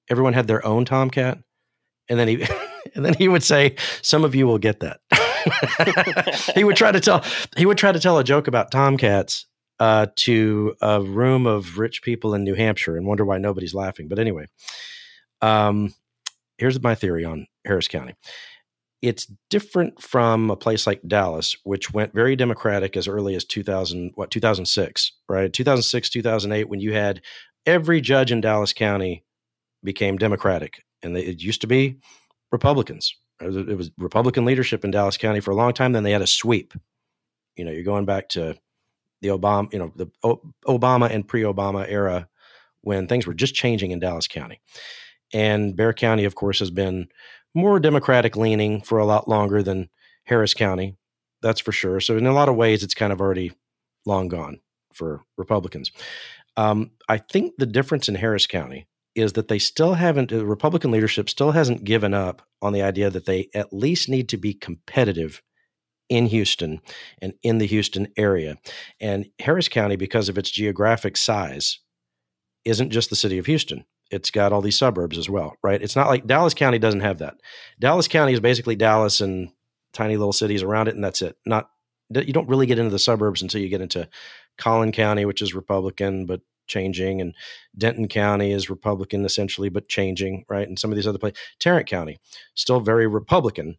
[0.09, 1.39] Everyone had their own tomcat,
[2.09, 2.47] and then he
[2.95, 5.01] and then he would say, "Some of you will get that."
[6.55, 7.25] he would try to tell
[7.57, 9.47] he would try to tell a joke about tomcats
[9.81, 14.09] uh, to a room of rich people in New Hampshire and wonder why nobody's laughing.
[14.09, 14.47] But anyway,
[15.41, 15.95] um,
[16.59, 18.15] here's my theory on Harris County.
[19.01, 24.13] It's different from a place like Dallas, which went very democratic as early as 2000,
[24.15, 25.51] what 2006, right?
[25.51, 27.23] 2006, 2008, when you had
[27.65, 29.25] every judge in Dallas County
[29.83, 31.97] became Democratic, and they, it used to be
[32.53, 35.93] Republicans, it was Republican leadership in Dallas County for a long time.
[35.93, 36.75] Then they had a sweep.
[37.57, 38.57] You know, you're going back to
[39.23, 40.07] the Obama, you know, the
[40.67, 42.29] Obama and pre-Obama era
[42.83, 44.61] when things were just changing in Dallas County.
[45.33, 47.09] And Bexar County, of course, has been
[47.55, 49.91] more Democratic leaning for a lot longer than
[50.25, 50.97] Harris County.
[51.43, 52.01] That's for sure.
[52.01, 53.53] So in a lot of ways, it's kind of already
[54.07, 54.61] long gone
[54.93, 55.93] for Republicans.
[56.57, 60.91] Um, I think the difference in Harris County is that they still haven't, the Republican
[60.91, 64.55] leadership still hasn't given up on the idea that they at least need to be
[64.55, 65.43] competitive
[66.09, 66.81] in Houston
[67.23, 68.57] and in the Houston area.
[69.01, 71.81] And Harris County, because of its geographic size,
[72.65, 73.85] isn't just the city of Houston.
[74.11, 75.81] It's got all these suburbs as well, right?
[75.81, 77.37] It's not like Dallas County doesn't have that.
[77.79, 79.51] Dallas County is basically Dallas and
[79.93, 81.37] tiny little cities around it, and that's it.
[81.47, 81.71] Not
[82.11, 84.09] you don't really get into the suburbs until you get into
[84.59, 86.41] Collin County, which is Republican but
[86.71, 87.35] changing, and
[87.77, 90.67] Denton County is Republican essentially but changing, right?
[90.67, 92.19] And some of these other places, Tarrant County,
[92.55, 93.77] still very Republican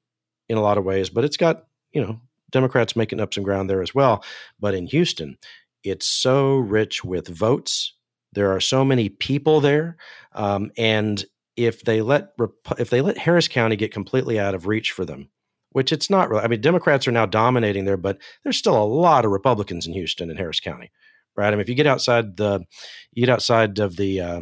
[0.47, 2.19] in a lot of ways, but it's got you know
[2.51, 4.23] Democrats making up some ground there as well.
[4.59, 5.37] But in Houston,
[5.83, 7.93] it's so rich with votes.
[8.33, 9.97] There are so many people there,
[10.33, 11.23] um, and
[11.57, 12.33] if they let
[12.77, 15.29] if they let Harris County get completely out of reach for them,
[15.71, 16.43] which it's not really.
[16.43, 19.93] I mean, Democrats are now dominating there, but there's still a lot of Republicans in
[19.93, 20.91] Houston and Harris County,
[21.35, 21.47] right?
[21.47, 22.65] I mean, if you get outside the,
[23.13, 24.41] you get outside of the uh,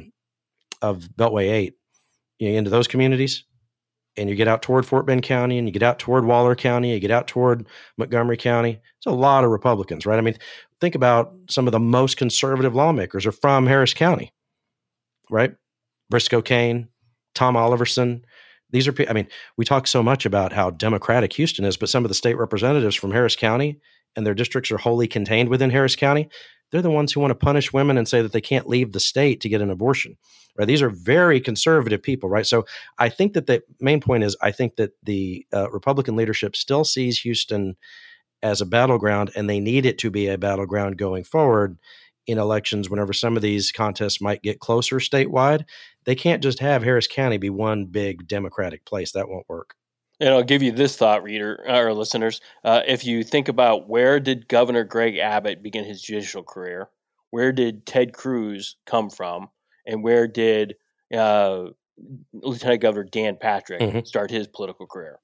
[0.82, 1.76] of Beltway Eight,
[2.40, 3.44] you know, into those communities,
[4.18, 6.94] and you get out toward Fort Bend County and you get out toward Waller County,
[6.94, 7.66] you get out toward
[7.98, 10.18] Montgomery County, it's a lot of Republicans, right?
[10.18, 10.36] I mean,
[10.82, 14.34] think about some of the most conservative lawmakers are from Harris County,
[15.30, 15.54] right?
[16.10, 16.90] Briscoe Cain,
[17.34, 18.24] Tom Oliverson.
[18.72, 19.28] These are, I mean,
[19.58, 22.96] we talk so much about how democratic Houston is, but some of the state representatives
[22.96, 23.80] from Harris County
[24.16, 26.30] and their districts are wholly contained within Harris County.
[26.72, 29.00] They're the ones who want to punish women and say that they can't leave the
[29.00, 30.18] state to get an abortion.
[30.58, 30.68] Right?
[30.68, 32.46] These are very conservative people, right?
[32.46, 32.66] So
[32.98, 36.84] I think that the main point is I think that the uh, Republican leadership still
[36.84, 37.78] sees Houston
[38.44, 41.78] as a battleground, and they need it to be a battleground going forward
[42.28, 42.90] in elections.
[42.90, 45.66] Whenever some of these contests might get closer statewide,
[46.06, 49.12] they can't just have Harris County be one big Democratic place.
[49.12, 49.76] That won't work.
[50.20, 52.42] And I'll give you this thought, reader or listeners.
[52.64, 56.90] Uh, if you think about where did Governor Greg Abbott begin his judicial career,
[57.32, 59.50] where did Ted Cruz come from,
[59.86, 60.76] and where did
[61.14, 61.66] uh,
[62.34, 64.00] Lieutenant Governor Dan Patrick mm-hmm.
[64.04, 65.20] start his political career?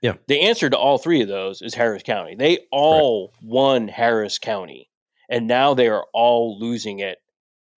[0.00, 0.14] Yeah.
[0.28, 2.34] The answer to all three of those is Harris County.
[2.34, 3.44] They all right.
[3.44, 4.88] won Harris County,
[5.28, 7.18] and now they are all losing it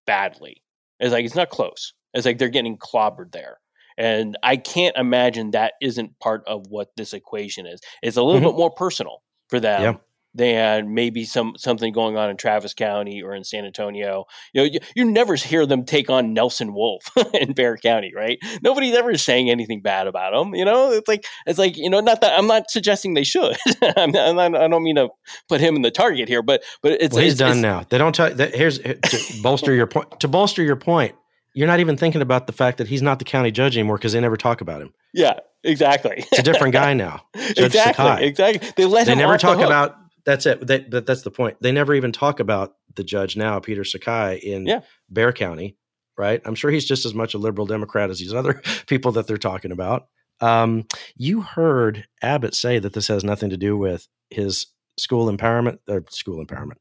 [0.07, 0.63] badly.
[1.01, 1.93] It's like it's not close.
[2.15, 3.59] It's like they're getting clobbered there.
[3.99, 7.81] And I can't imagine that isn't part of what this equation is.
[8.03, 8.51] It's a little mm-hmm.
[8.51, 9.95] bit more personal for them yeah.
[10.35, 14.25] than maybe some something going on in Travis County or in San Antonio.
[14.55, 18.39] You know, you, you never hear them take on Nelson Wolff in Bexar County, right?
[18.63, 20.55] Nobody's ever saying anything bad about him.
[20.55, 23.57] You know, it's like it's like you know, not that I'm not suggesting they should.
[23.97, 25.11] I'm not, I'm not, i don't mean to
[25.49, 27.85] put him in the target here, but but it's well, he's it's, done it's, now.
[27.89, 28.33] They don't tell.
[28.33, 28.99] That, here's to
[29.43, 30.21] bolster your point.
[30.21, 31.15] To bolster your point
[31.55, 34.13] you're not even thinking about the fact that he's not the county judge anymore because
[34.13, 34.93] they never talk about him.
[35.13, 36.25] Yeah, exactly.
[36.31, 37.23] it's a different guy now.
[37.35, 38.25] Judge exactly, Sakai.
[38.25, 38.73] exactly.
[38.77, 39.97] They let they never talk the about.
[40.25, 40.67] That's it.
[40.67, 41.59] They, that, that's the point.
[41.61, 44.81] They never even talk about the judge now, Peter Sakai in yeah.
[45.11, 45.77] Bexar County.
[46.17, 46.41] Right.
[46.45, 49.39] I'm sure he's just as much a liberal Democrat as these other people that they're
[49.39, 50.07] talking about.
[50.41, 50.87] Um,
[51.17, 54.67] you heard Abbott say that this has nothing to do with his
[54.99, 56.79] school empowerment or school empowerment,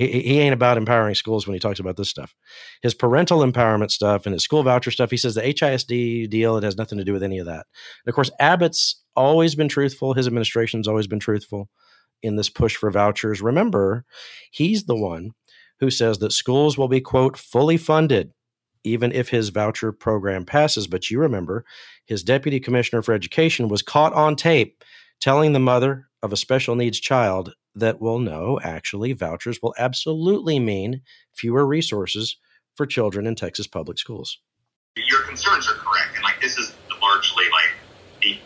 [0.00, 2.34] he, he ain't about empowering schools when he talks about this stuff.
[2.80, 6.62] His parental empowerment stuff and his school voucher stuff, he says the HISD deal, it
[6.62, 7.66] has nothing to do with any of that.
[8.04, 10.14] And of course, Abbott's always been truthful.
[10.14, 11.68] His administration's always been truthful
[12.22, 13.42] in this push for vouchers.
[13.42, 14.06] Remember,
[14.50, 15.32] he's the one
[15.80, 18.32] who says that schools will be, quote, fully funded
[18.82, 20.86] even if his voucher program passes.
[20.86, 21.66] But you remember,
[22.06, 24.82] his deputy commissioner for education was caught on tape
[25.20, 30.58] telling the mother of a special needs child that will know actually vouchers will absolutely
[30.58, 31.02] mean
[31.32, 32.36] fewer resources
[32.74, 34.38] for children in Texas public schools.
[34.96, 37.72] Your concerns are correct, and like this is largely like
[38.22, 38.38] the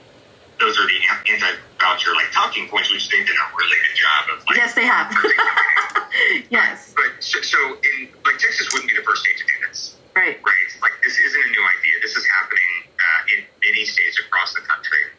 [0.61, 1.01] those are the
[1.33, 4.45] anti-voucher like talking points, which they've done a really good job of.
[4.47, 5.11] Like, yes, they have.
[6.51, 6.93] yes.
[6.95, 9.97] But, but so, so in like Texas wouldn't be the first state to do this.
[10.15, 10.39] Right.
[10.45, 10.71] Right.
[10.83, 11.95] Like this isn't a new idea.
[12.03, 15.11] This is happening uh, in many states across the country,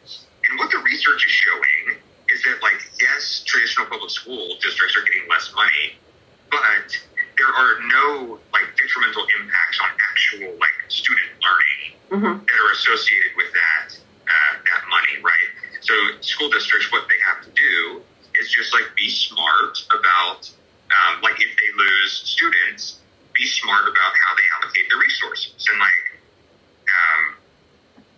[0.49, 1.99] and what the research is showing
[2.35, 5.95] is that like yes, traditional public school districts are getting less money,
[6.51, 6.91] but
[7.39, 12.35] there are no like detrimental impacts on actual like student learning mm-hmm.
[12.43, 13.87] that are associated with that
[14.27, 15.49] uh, that money, right?
[15.79, 18.03] So school districts, what they have to do
[18.35, 20.51] is just like be smart about
[20.91, 22.99] um, like if they lose students,
[23.31, 26.05] be smart about how they allocate their resources and like
[26.83, 27.23] um,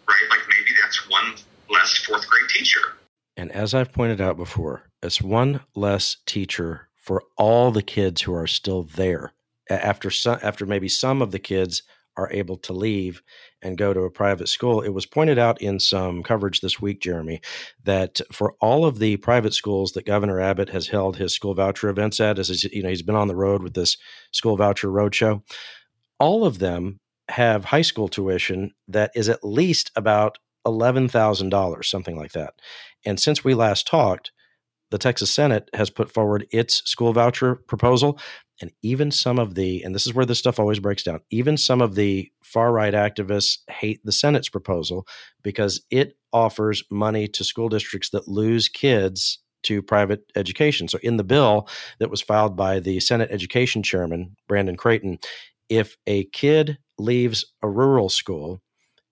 [0.10, 1.38] right, like maybe that's one
[1.70, 2.97] less fourth grade teacher
[3.38, 8.34] and as I've pointed out before, it's one less teacher for all the kids who
[8.34, 9.32] are still there.
[9.70, 11.84] After some, after maybe some of the kids
[12.18, 13.22] are able to leave
[13.62, 14.82] and go to a private school.
[14.82, 17.42] It was pointed out in some coverage this week, Jeremy,
[17.84, 21.90] that for all of the private schools that Governor Abbott has held his school voucher
[21.90, 23.98] events at, as you know, he's been on the road with this
[24.32, 25.44] school voucher roadshow.
[26.20, 32.32] All of them have high school tuition that is at least about $11,000, something like
[32.32, 32.56] that.
[33.06, 34.32] And since we last talked,
[34.90, 38.20] the Texas Senate has put forward its school voucher proposal.
[38.62, 41.58] And even some of the, and this is where this stuff always breaks down, even
[41.58, 45.06] some of the far right activists hate the Senate's proposal
[45.44, 50.88] because it offers money to school districts that lose kids to private education.
[50.88, 51.68] So, in the bill
[52.00, 55.20] that was filed by the Senate Education Chairman, Brandon Creighton,
[55.70, 58.62] if a kid leaves a rural school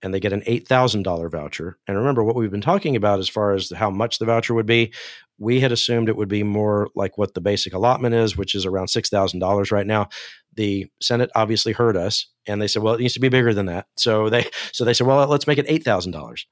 [0.02, 1.78] and they get an $8,000 voucher.
[1.88, 4.66] And remember what we've been talking about as far as how much the voucher would
[4.66, 4.94] be.
[5.38, 8.66] We had assumed it would be more like what the basic allotment is, which is
[8.66, 10.10] around $6,000 right now.
[10.54, 13.66] The Senate obviously heard us and they said, well, it needs to be bigger than
[13.66, 13.88] that.
[13.98, 16.46] So they so they said, well, let's make it $8,000.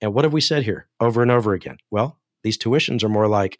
[0.00, 1.76] And what have we said here over and over again?
[1.90, 3.58] Well, these tuitions are more like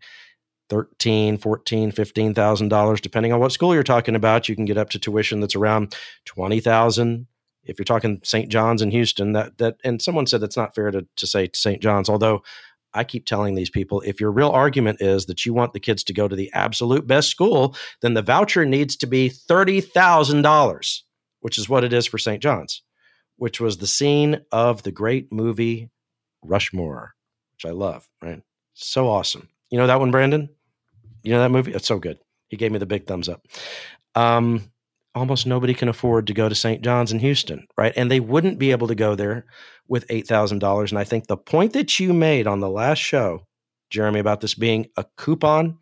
[0.68, 4.49] thirteen, fourteen, fifteen thousand dollars, depending on what school you're talking about.
[4.49, 7.26] You can get up to tuition that's around twenty thousand.
[7.64, 8.48] If you're talking St.
[8.48, 11.82] John's in Houston, that that and someone said that's not fair to, to say St.
[11.82, 12.42] John's, although
[12.94, 16.04] I keep telling these people if your real argument is that you want the kids
[16.04, 21.00] to go to the absolute best school, then the voucher needs to be $30,000,
[21.40, 22.40] which is what it is for St.
[22.40, 22.82] John's,
[23.36, 25.90] which was the scene of the great movie
[26.42, 27.14] Rushmore,
[27.54, 28.42] which I love, right?
[28.74, 29.48] So awesome.
[29.70, 30.48] You know that one, Brandon?
[31.22, 31.72] You know that movie?
[31.72, 32.18] It's so good.
[32.48, 33.46] He gave me the big thumbs up.
[34.14, 34.70] Um,
[35.14, 36.82] almost nobody can afford to go to St.
[36.82, 37.92] John's in Houston, right?
[37.96, 39.46] And they wouldn't be able to go there
[39.86, 40.90] with $8,000.
[40.90, 43.46] And I think the point that you made on the last show,
[43.90, 45.78] Jeremy, about this being a coupon,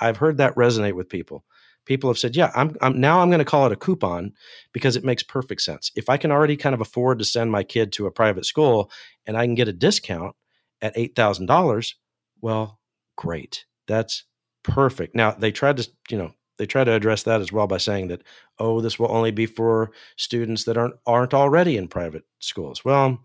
[0.00, 1.44] I've heard that resonate with people.
[1.86, 4.32] People have said, "Yeah, I'm, I'm now I'm going to call it a coupon
[4.72, 5.90] because it makes perfect sense.
[5.96, 8.90] If I can already kind of afford to send my kid to a private school
[9.26, 10.36] and I can get a discount
[10.82, 11.94] at $8,000,
[12.40, 12.78] well,
[13.16, 13.64] great.
[13.88, 14.24] That's
[14.62, 15.14] perfect.
[15.14, 18.08] Now, they tried to, you know, they try to address that as well by saying
[18.08, 18.22] that,
[18.58, 22.84] oh, this will only be for students that aren't aren't already in private schools.
[22.84, 23.24] Well,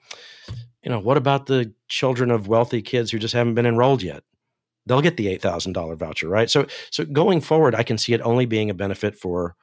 [0.81, 4.23] you know, what about the children of wealthy kids who just haven't been enrolled yet?
[4.85, 6.49] They'll get the eight thousand dollar voucher, right?
[6.49, 9.57] So, so going forward, I can see it only being a benefit for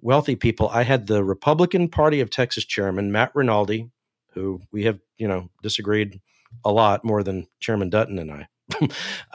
[0.00, 0.68] wealthy people.
[0.68, 3.90] I had the Republican Party of Texas chairman Matt Rinaldi,
[4.34, 6.20] who we have, you know, disagreed
[6.64, 8.48] a lot more than Chairman Dutton and I.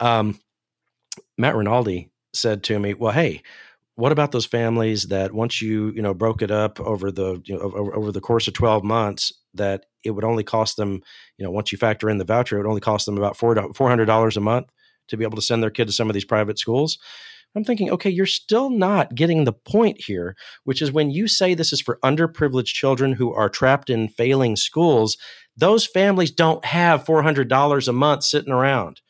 [0.00, 0.40] um,
[1.36, 3.42] Matt Rinaldi said to me, "Well, hey,
[3.96, 7.54] what about those families that once you you know broke it up over the you
[7.54, 11.02] know over, over, the course of 12 months that it would only cost them
[11.36, 14.36] you know once you factor in the voucher it would only cost them about $400
[14.36, 14.68] a month
[15.08, 16.98] to be able to send their kid to some of these private schools?
[17.54, 21.52] I'm thinking okay you're still not getting the point here which is when you say
[21.52, 25.18] this is for underprivileged children who are trapped in failing schools
[25.54, 29.02] those families don't have $400 a month sitting around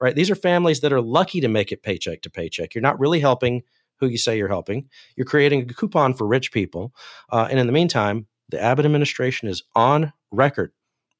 [0.00, 0.16] right?
[0.16, 2.74] These are families that are lucky to make it paycheck to paycheck.
[2.74, 3.62] You're not really helping
[4.00, 4.88] who you say you're helping.
[5.16, 6.94] You're creating a coupon for rich people.
[7.30, 10.72] Uh, and in the meantime, the Abbott administration is on record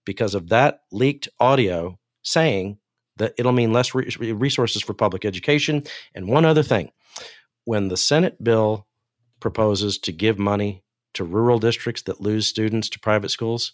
[0.04, 2.78] because of that leaked audio saying
[3.16, 5.84] that it'll mean less re- resources for public education.
[6.14, 6.90] And one other thing
[7.64, 8.86] when the Senate bill
[9.40, 10.82] proposes to give money
[11.14, 13.72] to rural districts that lose students to private schools,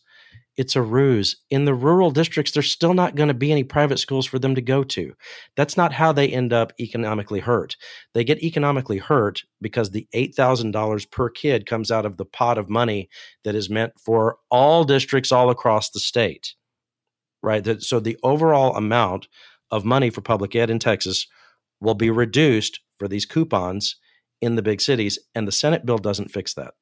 [0.57, 1.37] it's a ruse.
[1.51, 4.55] In the rural districts, there's still not going to be any private schools for them
[4.55, 5.15] to go to.
[5.57, 7.77] That's not how they end up economically hurt.
[8.15, 12.71] They get economically hurt because the $8,000 per kid comes out of the pot of
[12.71, 13.09] money
[13.45, 16.55] that is meant for all districts all across the state.
[17.43, 17.83] Right?
[17.83, 19.29] So the overall amount
[19.71, 21.27] of money for public ed in Texas
[21.81, 23.97] will be reduced for these coupons
[24.41, 26.75] in the big cities, and the Senate bill doesn't fix that.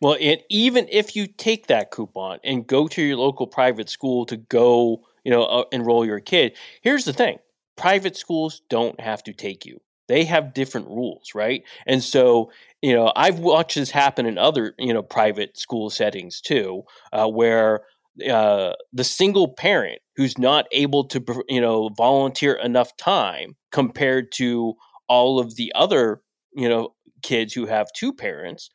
[0.00, 4.24] Well, and even if you take that coupon and go to your local private school
[4.26, 7.38] to go, you know, uh, enroll your kid, here's the thing:
[7.76, 9.78] private schools don't have to take you.
[10.08, 11.62] They have different rules, right?
[11.86, 12.50] And so,
[12.82, 16.82] you know, I've watched this happen in other, you know, private school settings too,
[17.12, 17.82] uh, where
[18.28, 24.74] uh, the single parent who's not able to, you know, volunteer enough time compared to
[25.08, 26.22] all of the other,
[26.54, 28.70] you know, kids who have two parents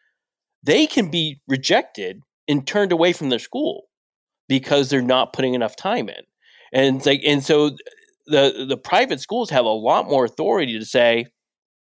[0.65, 3.83] they can be rejected and turned away from their school
[4.47, 6.23] because they're not putting enough time in.
[6.73, 7.71] And it's like, and so
[8.27, 11.27] the the private schools have a lot more authority to say,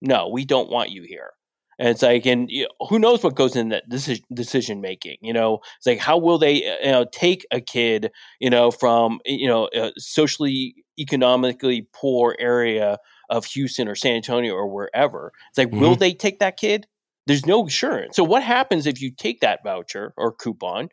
[0.00, 1.30] no, we don't want you here.
[1.78, 5.16] And it's like, and you know, who knows what goes in that decision decision making?
[5.22, 8.10] You know, it's like how will they you know take a kid
[8.40, 12.98] you know from you know a socially economically poor area
[13.30, 15.32] of Houston or San Antonio or wherever?
[15.48, 15.80] It's like, mm-hmm.
[15.80, 16.86] will they take that kid?
[17.26, 18.16] There's no assurance.
[18.16, 20.88] So what happens if you take that voucher or coupon,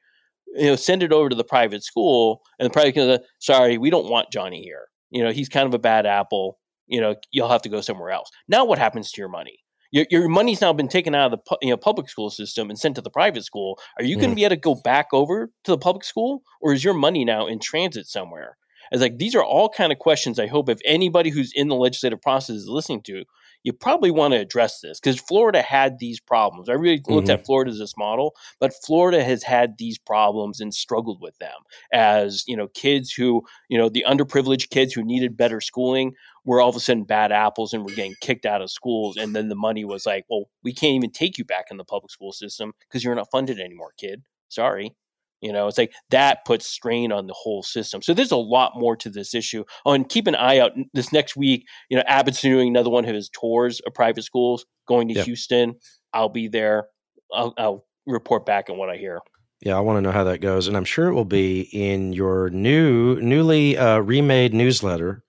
[0.56, 3.90] you know, send it over to the private school, and the private school, sorry, we
[3.90, 4.88] don't want Johnny here.
[5.12, 6.60] You know, he's kind of a bad apple.
[6.88, 8.30] You know, you'll have to go somewhere else.
[8.48, 9.60] Now, what happens to your money?
[9.92, 12.78] Your, your money's now been taken out of the you know public school system and
[12.78, 13.80] sent to the private school.
[13.98, 14.36] Are you going to Mhm.
[14.38, 17.48] be able to go back over to the public school, or is your money now
[17.48, 18.58] in transit somewhere?
[18.92, 20.40] It's like these are all kind of questions.
[20.40, 23.24] I hope if anybody who's in the legislative process is listening to,
[23.64, 26.70] you probably want to address this because Florida had these problems.
[26.70, 27.34] I really looked Mhm.
[27.34, 31.58] at Florida as this model, but Florida has had these problems and struggled with them
[31.92, 36.14] as you know kids who you know the underprivileged kids who needed better schooling
[36.46, 39.36] were all of a sudden bad apples and were getting kicked out of schools and
[39.36, 42.10] then the money was like well we can't even take you back in the public
[42.12, 44.96] school system because you're not funded anymore kid sorry
[45.42, 48.74] you know it's like that puts strain on the whole system so there's a lot
[48.76, 52.04] more to this issue oh and keep an eye out this next week you know
[52.08, 55.24] abbott's doing another one of his tours of private schools going to Yeah.
[55.24, 55.76] houston
[56.14, 56.88] i'll be there
[57.34, 59.20] I'll, I'll report back on what i hear
[59.62, 62.14] Yeah, I want to know how that goes, and I'm sure it will be in
[62.14, 65.24] your new, newly uh, remade newsletter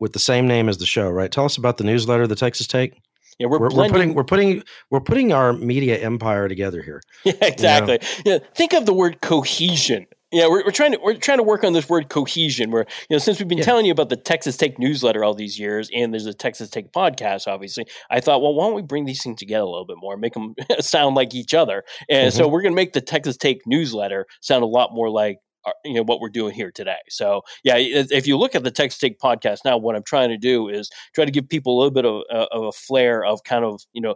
[0.00, 1.10] with the same name as the show.
[1.10, 1.30] Right?
[1.30, 2.94] Tell us about the newsletter, the Texas Take.
[3.38, 7.00] Yeah we're, We're, we're putting we're putting we're putting our media empire together here.
[7.24, 7.98] Yeah, exactly.
[8.24, 10.06] Yeah, think of the word cohesion.
[10.30, 12.70] Yeah, we're, we're trying to we're trying to work on this word cohesion.
[12.70, 13.64] Where you know, since we've been Yeah.
[13.64, 16.92] telling you about the Texas Take newsletter all these years, and there's a Texas Take
[16.92, 19.96] podcast, obviously, I thought, well, why don't we bring these things together a little bit
[19.98, 21.82] more, make them sound like each other?
[22.10, 22.36] And mm-hmm.
[22.36, 25.38] so we're going to make the Texas Take newsletter sound a lot more like
[25.84, 26.98] you know what we're doing here today.
[27.08, 30.36] So yeah, if you look at the Texas Take podcast now, what I'm trying to
[30.38, 33.42] do is try to give people a little bit of, uh, of a flair of
[33.44, 34.14] kind of you know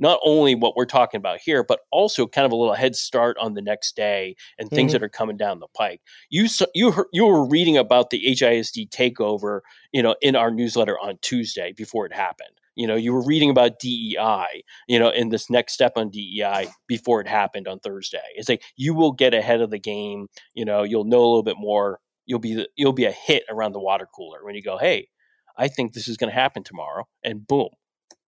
[0.00, 3.36] not only what we're talking about here, but also kind of a little head start
[3.40, 4.94] on the next day and things Mhm.
[4.94, 6.00] that are coming down the pike.
[6.30, 9.60] You you heard, you were reading about the HISD takeover,
[9.92, 12.57] you know, in our newsletter on Tuesday before it happened.
[12.78, 16.68] You know, you were reading about DEI, you know, in this next step on DEI
[16.86, 18.22] before it happened on Thursday.
[18.36, 20.28] It's like you will get ahead of the game.
[20.54, 21.98] You know, you'll know a little bit more.
[22.24, 25.08] You'll be the, you'll be a hit around the water cooler when you go, hey,
[25.56, 27.70] I think this is going to happen tomorrow, and boom,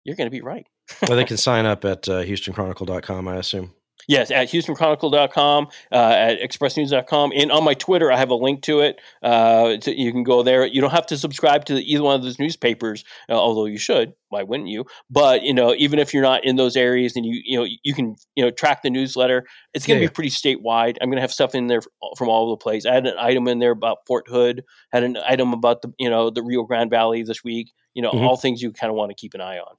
[0.04, 0.66] you're going to be right.
[1.08, 3.76] well, they can sign up at uh, HoustonChronicle.com, I assume.
[4.10, 8.80] Yes, at HoustonChronicle.com, uh, at ExpressNews.com, and on my Twitter, I have a link to
[8.80, 8.99] it.
[9.22, 10.66] Uh, to, you can go there.
[10.66, 14.14] You don't have to subscribe to either one of those newspapers, uh, although you should.
[14.30, 14.86] Why wouldn't you?
[15.12, 17.93] But you know, even if you're not in those areas, and you you know you
[17.93, 19.45] can you know track the newsletter.
[19.76, 20.97] It's going to Yeah, be pretty statewide.
[21.01, 21.82] I'm going to have stuff in there
[22.18, 22.88] from all over the place.
[22.88, 24.64] I had an item in there about Fort Hood.
[24.91, 27.72] Had an item about the you know the Rio Grande Valley this week.
[27.93, 28.22] You know, Mhm.
[28.22, 29.76] all things you kind of want to keep an eye on.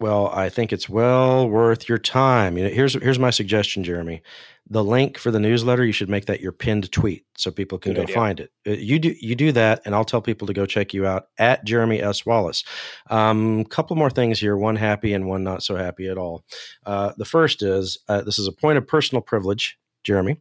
[0.00, 2.58] Well, I think it's well worth your time.
[2.58, 4.22] You know, here's here's my suggestion, Jeremy.
[4.68, 7.92] The link for the newsletter, you should make that your pinned tweet so people can
[7.92, 8.14] Good go idea.
[8.14, 8.50] find it.
[8.66, 11.28] Uh, You do you do that, and I'll tell people to go check you out
[11.38, 12.26] at Jeremy S.
[12.26, 12.64] Wallace.
[13.08, 16.44] Um, a couple more things here, one happy and one not so happy at all.
[16.84, 20.40] Uh, the first is uh, this is a point of personal privilege, Jeremy.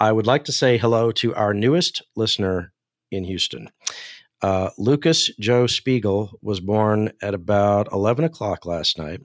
[0.00, 2.72] I would like to say hello to our newest listener
[3.10, 3.68] in Houston.
[4.42, 9.20] Uh, Lucas Joe Spiegel was born at about 11 o'clock last night.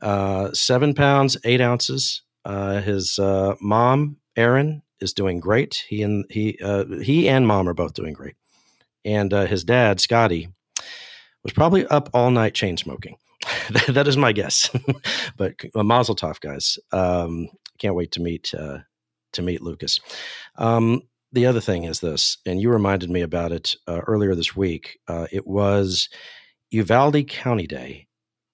[0.00, 2.22] Uh, seven pounds, eight ounces.
[2.44, 5.84] Uh, his uh, mom, Erin, is doing great.
[5.88, 8.34] He and he uh, he and mom are both doing great.
[9.04, 10.48] And uh, his dad, Scotty,
[11.42, 13.16] was probably up all night chain smoking.
[13.88, 14.70] that, is my guess.
[15.36, 16.78] but uh, Mazel Tov, guys.
[16.92, 17.48] Um,
[17.78, 18.54] can't wait to meet
[19.32, 20.00] to meet Lucas.
[20.56, 21.02] Um,
[21.36, 24.98] the other thing is this, and you reminded me about it uh, earlier this week.
[25.06, 26.08] Uh, it was
[26.70, 28.06] Uvalde County Day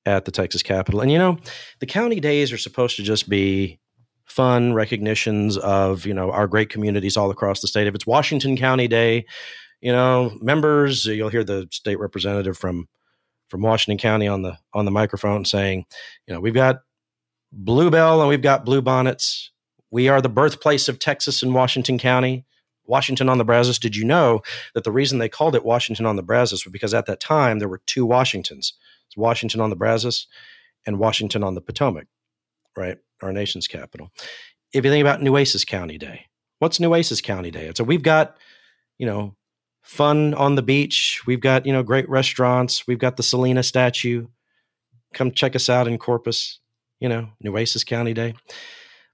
[0.05, 1.39] at the Texas Capitol, and you know,
[1.79, 3.79] the county days are supposed to just be
[4.25, 7.87] fun recognitions of you know our great communities all across the state.
[7.87, 9.27] If it's Washington County Day,
[9.81, 12.89] you know, members, you'll hear the state representative from
[13.47, 15.85] from Washington County on the on the microphone saying,
[16.27, 16.81] you know, we've got
[17.53, 19.53] Bluebell and we've got Blue Bonnets.
[19.93, 22.45] We are the birthplace of Texas and Washington County.
[22.87, 23.79] Washington on the Brazos.
[23.79, 24.43] Did you know
[24.75, 27.59] that the reason they called it Washington on the Brazos was because at that time
[27.59, 28.75] there were two Washingtons.
[29.07, 30.27] It's Washington on the Brazos
[30.87, 32.07] and Washington on the Potomac,
[32.77, 32.99] right?
[33.23, 34.11] Our nation's capital.
[34.73, 36.27] If you think about Nueces County Day,
[36.59, 37.71] what's Nueces County Day?
[37.75, 38.37] So we've got,
[38.99, 39.37] you know,
[39.83, 41.23] fun on the beach.
[41.27, 42.87] We've got, you know, great restaurants.
[42.87, 44.29] We've got the Selena statue.
[45.13, 46.59] Come check us out in Corpus,
[47.01, 48.35] you know, Nueces County Day.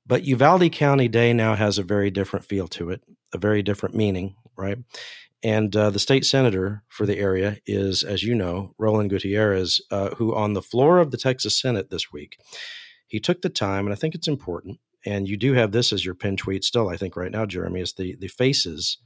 [0.09, 3.03] But Uvalde County Day now has a very different feel to it,
[3.35, 4.79] a very different meaning, right?
[5.43, 10.15] And uh, the state senator for the area is, as you know, Roland Gutierrez, uh,
[10.17, 12.39] who on the floor of the Texas Senate this week,
[13.07, 14.79] he took the time, and I think it's important.
[15.07, 17.81] And you do have this as your pin tweet still, I think, right now, Jeremy,
[17.81, 18.99] is the the faces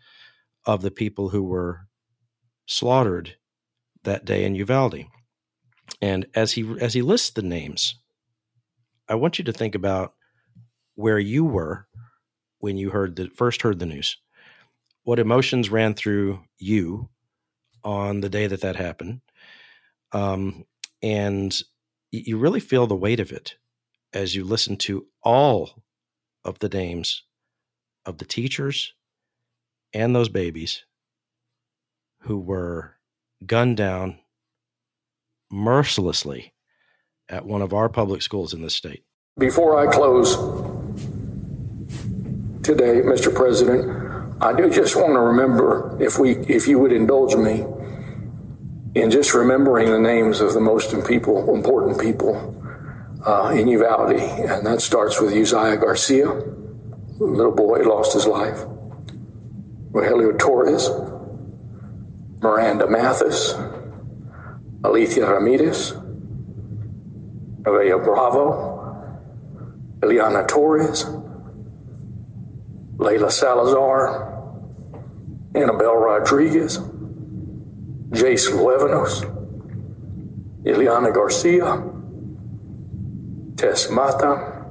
[0.65, 1.87] of the people who were
[2.67, 3.37] slaughtered
[4.05, 5.05] that day in Uvalde.
[6.01, 7.97] And as he as he lists the names,
[9.09, 10.15] I want you to think about
[10.95, 11.87] where you were
[12.59, 14.17] when you heard the first heard the news.
[15.05, 17.09] What emotions ran through you
[17.83, 19.21] on the day that that happened,
[20.13, 20.65] um,
[21.03, 21.61] and
[22.13, 23.57] you really feel the weight of it
[24.13, 25.83] as you listen to all
[26.45, 27.23] of the names
[28.05, 28.93] of the teachers
[29.93, 30.85] and those babies
[32.21, 32.97] who were
[33.47, 34.19] gunned down
[35.51, 36.53] mercilessly
[37.29, 39.05] at one of our public schools in this state.
[39.39, 40.37] Before I close
[42.63, 43.35] today, Mr.
[43.35, 47.65] President, I do just want to remember, if we, if you would indulge me,
[48.95, 52.55] in just remembering the names of the most people, important people
[53.27, 56.29] uh, in Uvalde, and that starts with Uziyah Garcia,
[57.19, 58.59] little boy lost his life,
[59.93, 60.91] Rojelio Torres,
[62.41, 63.55] Miranda Mathis,
[64.83, 65.93] Alithia Ramirez,
[67.63, 68.73] Nevaeh Bravo,
[70.01, 71.05] Eliahna Torres,
[72.97, 74.33] Layla Salazar,
[75.55, 76.79] Annabell Rodriguez,
[78.11, 79.25] Jayce Luevanos,
[80.65, 81.83] Eliahna Garcia,
[83.57, 84.65] Tess Mata,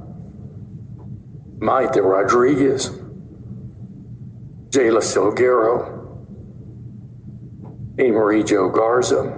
[1.59, 2.89] Maite Rodriguez,
[4.69, 6.01] Jailah Silguero,
[7.99, 9.37] Amerie Jo Garza,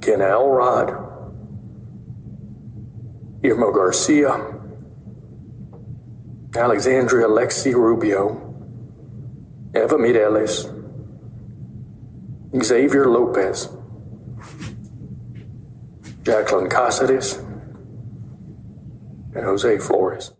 [0.00, 0.90] Kenna Elrod,
[3.42, 4.61] Irma Garcia,
[6.54, 8.54] Alexandria Lexi Rubio,
[9.74, 10.68] Eva Mireles,
[12.62, 13.68] Xavier Lopez,
[16.22, 17.38] Jacklyn Cazares,
[19.34, 20.32] and Jose Flores.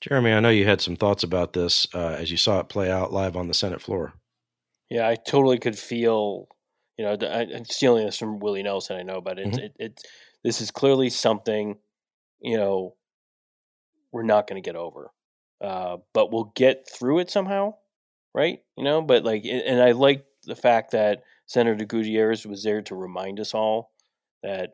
[0.00, 2.90] Jeremy, I know you had some thoughts about this uh, as you saw it play
[2.90, 4.12] out live on the Senate floor.
[4.90, 6.48] Yeah, I totally could feel,
[6.98, 8.96] you know, I, am stealing this from Willie Nelson.
[8.96, 9.64] I know, but it's mm-hmm.
[9.64, 10.00] it, it,
[10.42, 11.78] this is clearly something,
[12.40, 12.96] you know,
[14.12, 15.10] we're not going to get over,
[15.64, 17.74] uh, but we'll get through it somehow,
[18.34, 18.58] right?
[18.76, 22.94] You know, but like, and I like the fact that Senator Gutierrez was there to
[22.94, 23.92] remind us all
[24.42, 24.72] that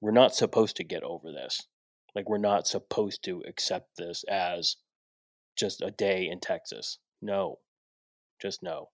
[0.00, 1.66] we're not supposed to get over this.
[2.14, 4.76] Like we're not supposed to accept this as
[5.56, 6.98] just a day in Texas.
[7.20, 7.58] No.
[8.40, 8.90] Just no.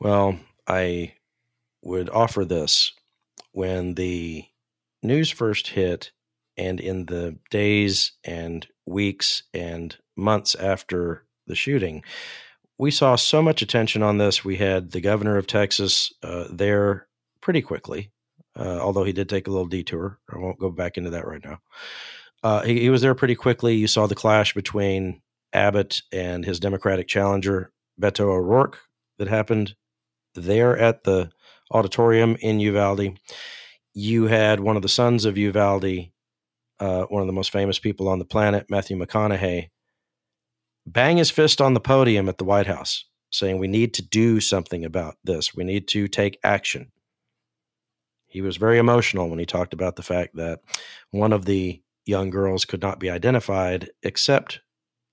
[0.00, 1.14] Well, I
[1.82, 2.92] would offer this
[3.52, 4.44] when the
[5.02, 6.12] news first hit
[6.56, 12.02] and in the days and weeks and months after the shooting,
[12.78, 14.44] we saw so much attention on this.
[14.44, 17.06] We had the governor of Texas uh, there
[17.40, 18.10] pretty quickly
[18.58, 20.18] uh, although he did take a little detour.
[20.32, 21.60] I won't go back into that right now.
[22.42, 23.74] Uh, he, he, was there pretty quickly.
[23.76, 28.80] You saw the clash between Abbott and his Democratic challenger, Beto O'Rourke,
[29.18, 29.74] that happened
[30.34, 31.30] there at the
[31.72, 33.18] auditorium in Uvalde.
[33.94, 36.10] You had one of the sons of Uvalde,
[36.80, 39.70] uh, one of the most famous people on the planet, Matthew McConaughey,
[40.86, 44.40] bang his fist on the podium at the White House saying, We need to do
[44.40, 45.54] something about this.
[45.54, 46.92] We need to take action
[48.28, 50.60] he was very emotional when he talked about the fact that
[51.10, 54.60] one of the young girls could not be identified except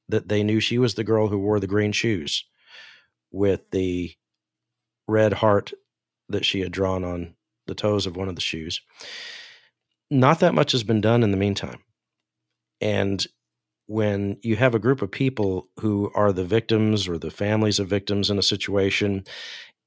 [0.10, 2.46] that they knew she was the girl who wore the green shoes
[3.32, 4.14] with the
[5.08, 5.72] red heart
[6.30, 7.36] that she had drawn on
[7.68, 8.82] the toes of one of the shoes.
[10.20, 11.80] Not that much has been done in the meantime.
[12.80, 13.26] And
[13.88, 17.88] when you have a group of people who are the victims or the families of
[17.88, 19.26] victims in a situation,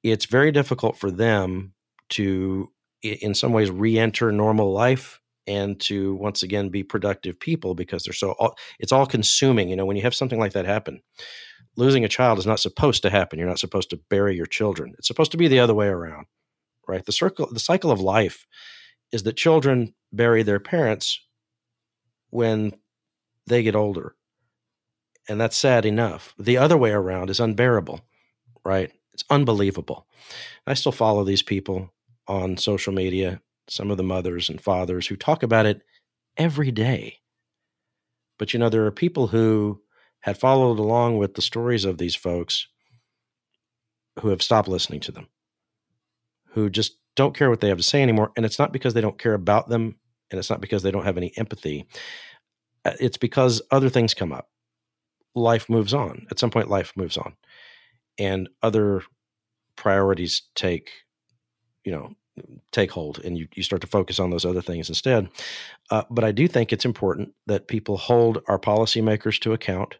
[0.03, 1.73] it's very difficult for them
[2.11, 2.71] to
[3.03, 8.13] in some ways re-enter normal life and to once again be productive people because they're
[8.13, 11.01] so all, it's all consuming you know when you have something like that happen
[11.77, 13.39] losing a child is not supposed to happen.
[13.39, 14.95] You're not supposed to bury your children.
[14.99, 16.27] It's supposed to be the other way around
[16.89, 17.05] right?
[17.05, 18.47] The circle the cycle of life
[19.13, 21.21] is that children bury their parents
[22.31, 22.75] when
[23.47, 24.15] they get older.
[25.29, 26.35] And that's sad enough.
[26.39, 28.01] The other way around is unbearable
[28.69, 28.93] right?
[29.15, 30.07] It's unbelievable.
[30.67, 31.93] I still follow these people
[32.27, 35.83] on social media, some of the mothers and fathers who talk about it
[36.37, 37.19] every day.
[38.39, 39.81] But you know, there are people who
[40.21, 42.69] had followed along with the stories of these folks
[44.21, 45.29] who have stopped listening to them,
[46.51, 48.33] who just don't care what they have to say anymore.
[48.37, 49.97] And it's not because they don't care about them,
[50.31, 51.87] and it's not because they don't have any empathy.
[52.85, 54.49] Uh, it's because other things come up.
[55.35, 56.27] Life moves on.
[56.31, 57.35] At some point, life moves on,
[58.19, 59.03] and other
[59.77, 60.91] priorities take
[61.85, 62.15] you know
[62.73, 65.29] take hold and you, you start to focus on those other things instead.
[65.91, 69.99] Uh, but I do think it's important that people hold our policymakers to account.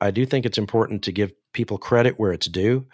[0.00, 2.86] I do think it's important to give people credit where it's due.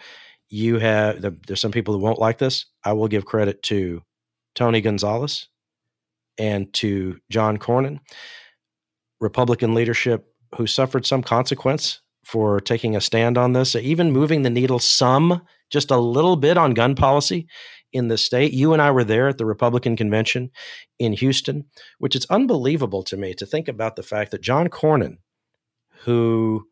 [0.50, 2.66] You have there's some people who won't like this.
[2.84, 4.02] I will give credit to
[4.54, 5.48] Tony Gonzalez
[6.38, 8.00] and to John Cornyn,
[9.20, 10.26] Republican leadership
[10.56, 15.42] who suffered some consequence for taking a stand on this, even moving the needle some,
[15.70, 17.46] just a little bit on gun policy
[17.92, 18.52] in the state.
[18.52, 20.50] You and I were there at the Republican convention
[20.98, 21.64] in Houston,
[21.98, 25.18] which is unbelievable to me to think about the fact that John Cornyn,
[26.00, 26.68] who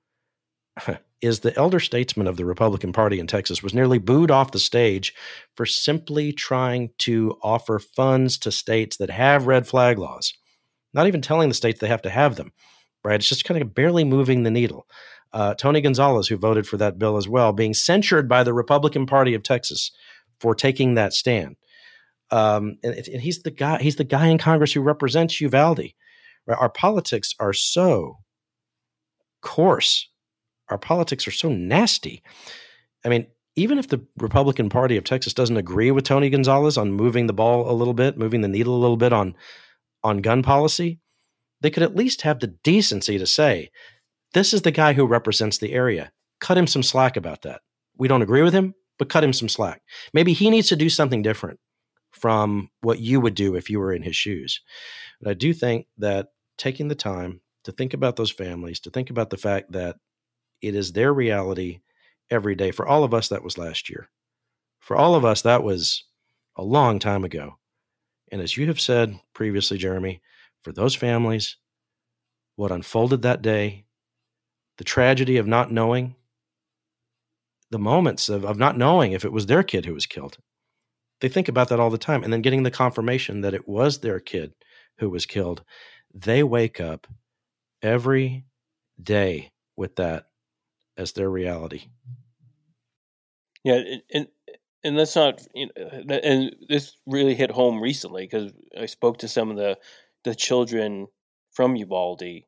[1.22, 4.58] is the elder statesman of the Republican Party in Texas, was nearly booed off the
[4.58, 5.14] stage
[5.54, 10.34] for simply trying to offer funds to states that have red flag laws,
[10.92, 12.52] not even telling the states they have to have them,
[13.02, 13.16] right?
[13.16, 14.86] It's just kind of barely moving the needle.
[15.32, 19.06] Uh, Tony Gonzalez, who voted for that bill as well, being censured by the Republican
[19.06, 19.90] Party of Texas
[20.38, 21.56] for taking that stand.
[22.30, 23.80] Um, and, and, he's the guy.
[23.80, 25.92] He's the guy in Congress who represents Uvalde.
[26.46, 26.58] Right?
[26.58, 28.18] Our politics are so
[29.42, 30.08] coarse
[30.68, 32.22] our politics are so nasty.
[33.04, 36.92] I mean, even if the Republican Party of Texas doesn't agree with Tony Gonzalez on
[36.92, 39.34] moving the ball a little bit, moving the needle a little bit on
[40.04, 41.00] on gun policy,
[41.60, 43.70] they could at least have the decency to say,
[44.34, 46.12] this is the guy who represents the area.
[46.40, 47.62] Cut him some slack about that.
[47.96, 49.82] We don't agree with him, but cut him some slack.
[50.12, 51.58] Maybe he needs to do something different
[52.12, 54.60] from what you would do if you were in his shoes.
[55.20, 56.28] But I do think that
[56.58, 59.96] taking the time to think about those families, to think about the fact that
[60.62, 61.80] it is their reality
[62.30, 62.70] every day.
[62.70, 64.08] For all of us, that was last year.
[64.80, 66.04] For all of us, that was
[66.56, 67.58] a long time ago.
[68.32, 70.20] And as you have said previously, Jeremy,
[70.62, 71.56] for those families,
[72.56, 73.84] what unfolded that day,
[74.78, 76.16] the tragedy of not knowing,
[77.70, 80.38] the moments of, of not knowing if it was their kid who was killed.
[81.20, 82.22] They think about that all the time.
[82.22, 84.54] And then getting the confirmation that it was their kid
[84.98, 85.64] who was killed.
[86.12, 87.06] They wake up
[87.82, 88.44] every
[89.02, 90.26] day with that
[90.96, 91.84] as their reality.
[93.64, 93.82] Yeah,
[94.12, 94.28] and
[94.84, 99.28] and that's not you know, and this really hit home recently because I spoke to
[99.28, 99.78] some of the
[100.24, 101.08] the children
[101.52, 102.44] from Uvalde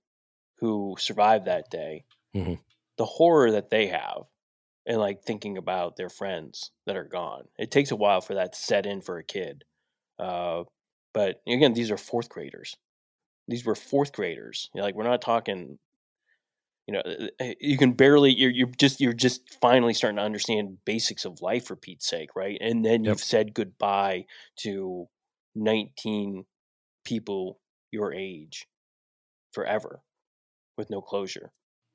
[0.61, 2.05] who survived that day.
[2.37, 2.55] Mm-hmm.
[2.99, 4.25] The horror that they have,
[4.87, 7.45] and like thinking about their friends that are gone.
[7.59, 9.65] It takes a while for that to set in for a kid.
[10.19, 10.65] Uh,
[11.15, 12.77] but again, these are fourth graders.
[13.47, 14.69] These were fourth graders.
[14.75, 15.79] You know, like we're not talking
[16.89, 20.23] you know uh, uh, you can barely you're, you're just you're just finally starting to
[20.23, 22.59] understand basics of life for pete's sake right?
[22.61, 23.13] And then yep.
[23.13, 24.25] you've said goodbye
[24.61, 25.07] to
[25.55, 26.45] 19
[27.05, 27.61] people
[27.93, 28.67] your age
[29.53, 30.01] forever
[30.77, 31.53] with no closure.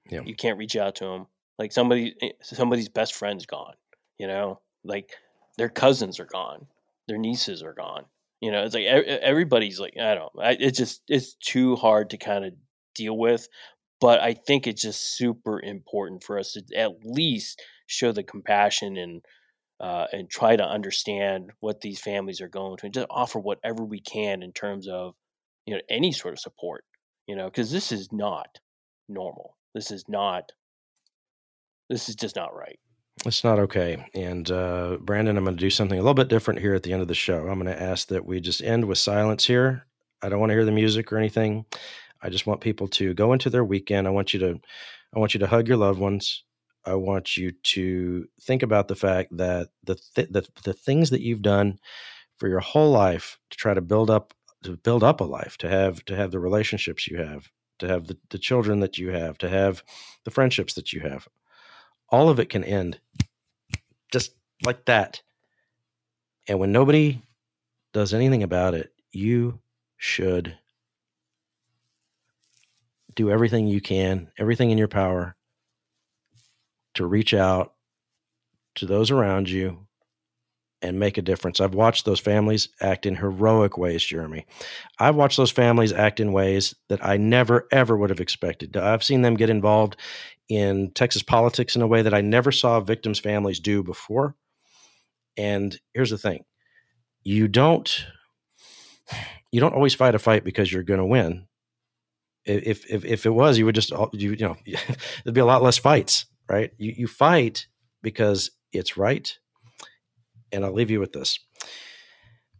[0.09, 0.21] Yeah.
[0.25, 3.75] you can't reach out to them like somebody eh, somebody's best friend's gone
[4.19, 4.59] you know?
[4.83, 5.11] Like
[5.57, 6.67] their cousins are gone.
[7.07, 8.05] Their nieces are gone.
[8.41, 12.17] You know it's like everybody's like i don't know, it's just it's too hard to
[12.17, 12.51] kind of
[12.93, 13.47] deal with
[14.03, 18.97] but I think it's just super important for us to at least show the compassion
[18.97, 19.21] and
[19.79, 23.85] uh, and try to understand what these families are going through and just offer whatever
[23.85, 25.13] we can in terms of
[25.65, 26.83] you know any sort of support
[27.27, 28.59] you know because this is not
[29.07, 30.51] normal this is not
[31.89, 32.79] this is just not right
[33.25, 34.05] it's not okay.
[34.15, 36.91] And uh, Brandon, I'm going to do something a little bit different here at the
[36.91, 37.47] end of the show.
[37.47, 39.85] I'm going to ask that we just end with silence here.
[40.21, 41.65] I don't want to hear the music or anything.
[42.23, 44.07] I just want people to go into their weekend.
[44.07, 44.59] I want you to
[45.15, 46.43] I want you to hug your loved ones.
[46.85, 51.21] I want you to think about the fact that the th- the, the things that
[51.21, 51.79] you've done
[52.37, 54.33] for your whole life to try to build up
[54.63, 58.07] to build up a life, to have to have the relationships you have, to have
[58.07, 59.83] the, the children that you have, to have
[60.23, 61.27] the friendships that you have.
[62.09, 62.99] All of it can end
[64.11, 64.33] just
[64.65, 65.21] like that.
[66.47, 67.21] And when nobody
[67.93, 69.59] does anything about it, you
[69.97, 70.57] should
[73.15, 75.35] do everything you can, everything in your power
[76.95, 77.73] to reach out
[78.75, 79.87] to those around you
[80.81, 81.61] and make a difference.
[81.61, 84.45] I've watched those families act in heroic ways, Jeremy.
[84.99, 88.75] I've watched those families act in ways that I never, ever would have expected.
[88.75, 89.95] I've seen them get involved
[90.49, 94.35] in Texas politics in a way that I never saw victims' families do before.
[95.37, 96.43] And here's the thing
[97.23, 98.05] you don't
[99.51, 101.47] you don't always fight a fight because you're going to win
[102.45, 104.57] if if if it was, you would just you you know
[105.23, 106.71] there'd be a lot less fights, right?
[106.77, 107.67] You you fight
[108.01, 109.37] because it's right.
[110.51, 111.39] And I'll leave you with this: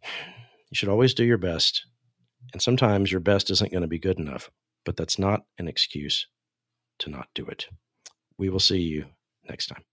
[0.02, 1.86] you should always do your best,
[2.52, 4.50] and sometimes your best isn't going to be good enough,
[4.84, 6.26] but that's not an excuse
[7.00, 7.68] to not do it.
[8.38, 9.06] We will see you
[9.48, 9.84] next time.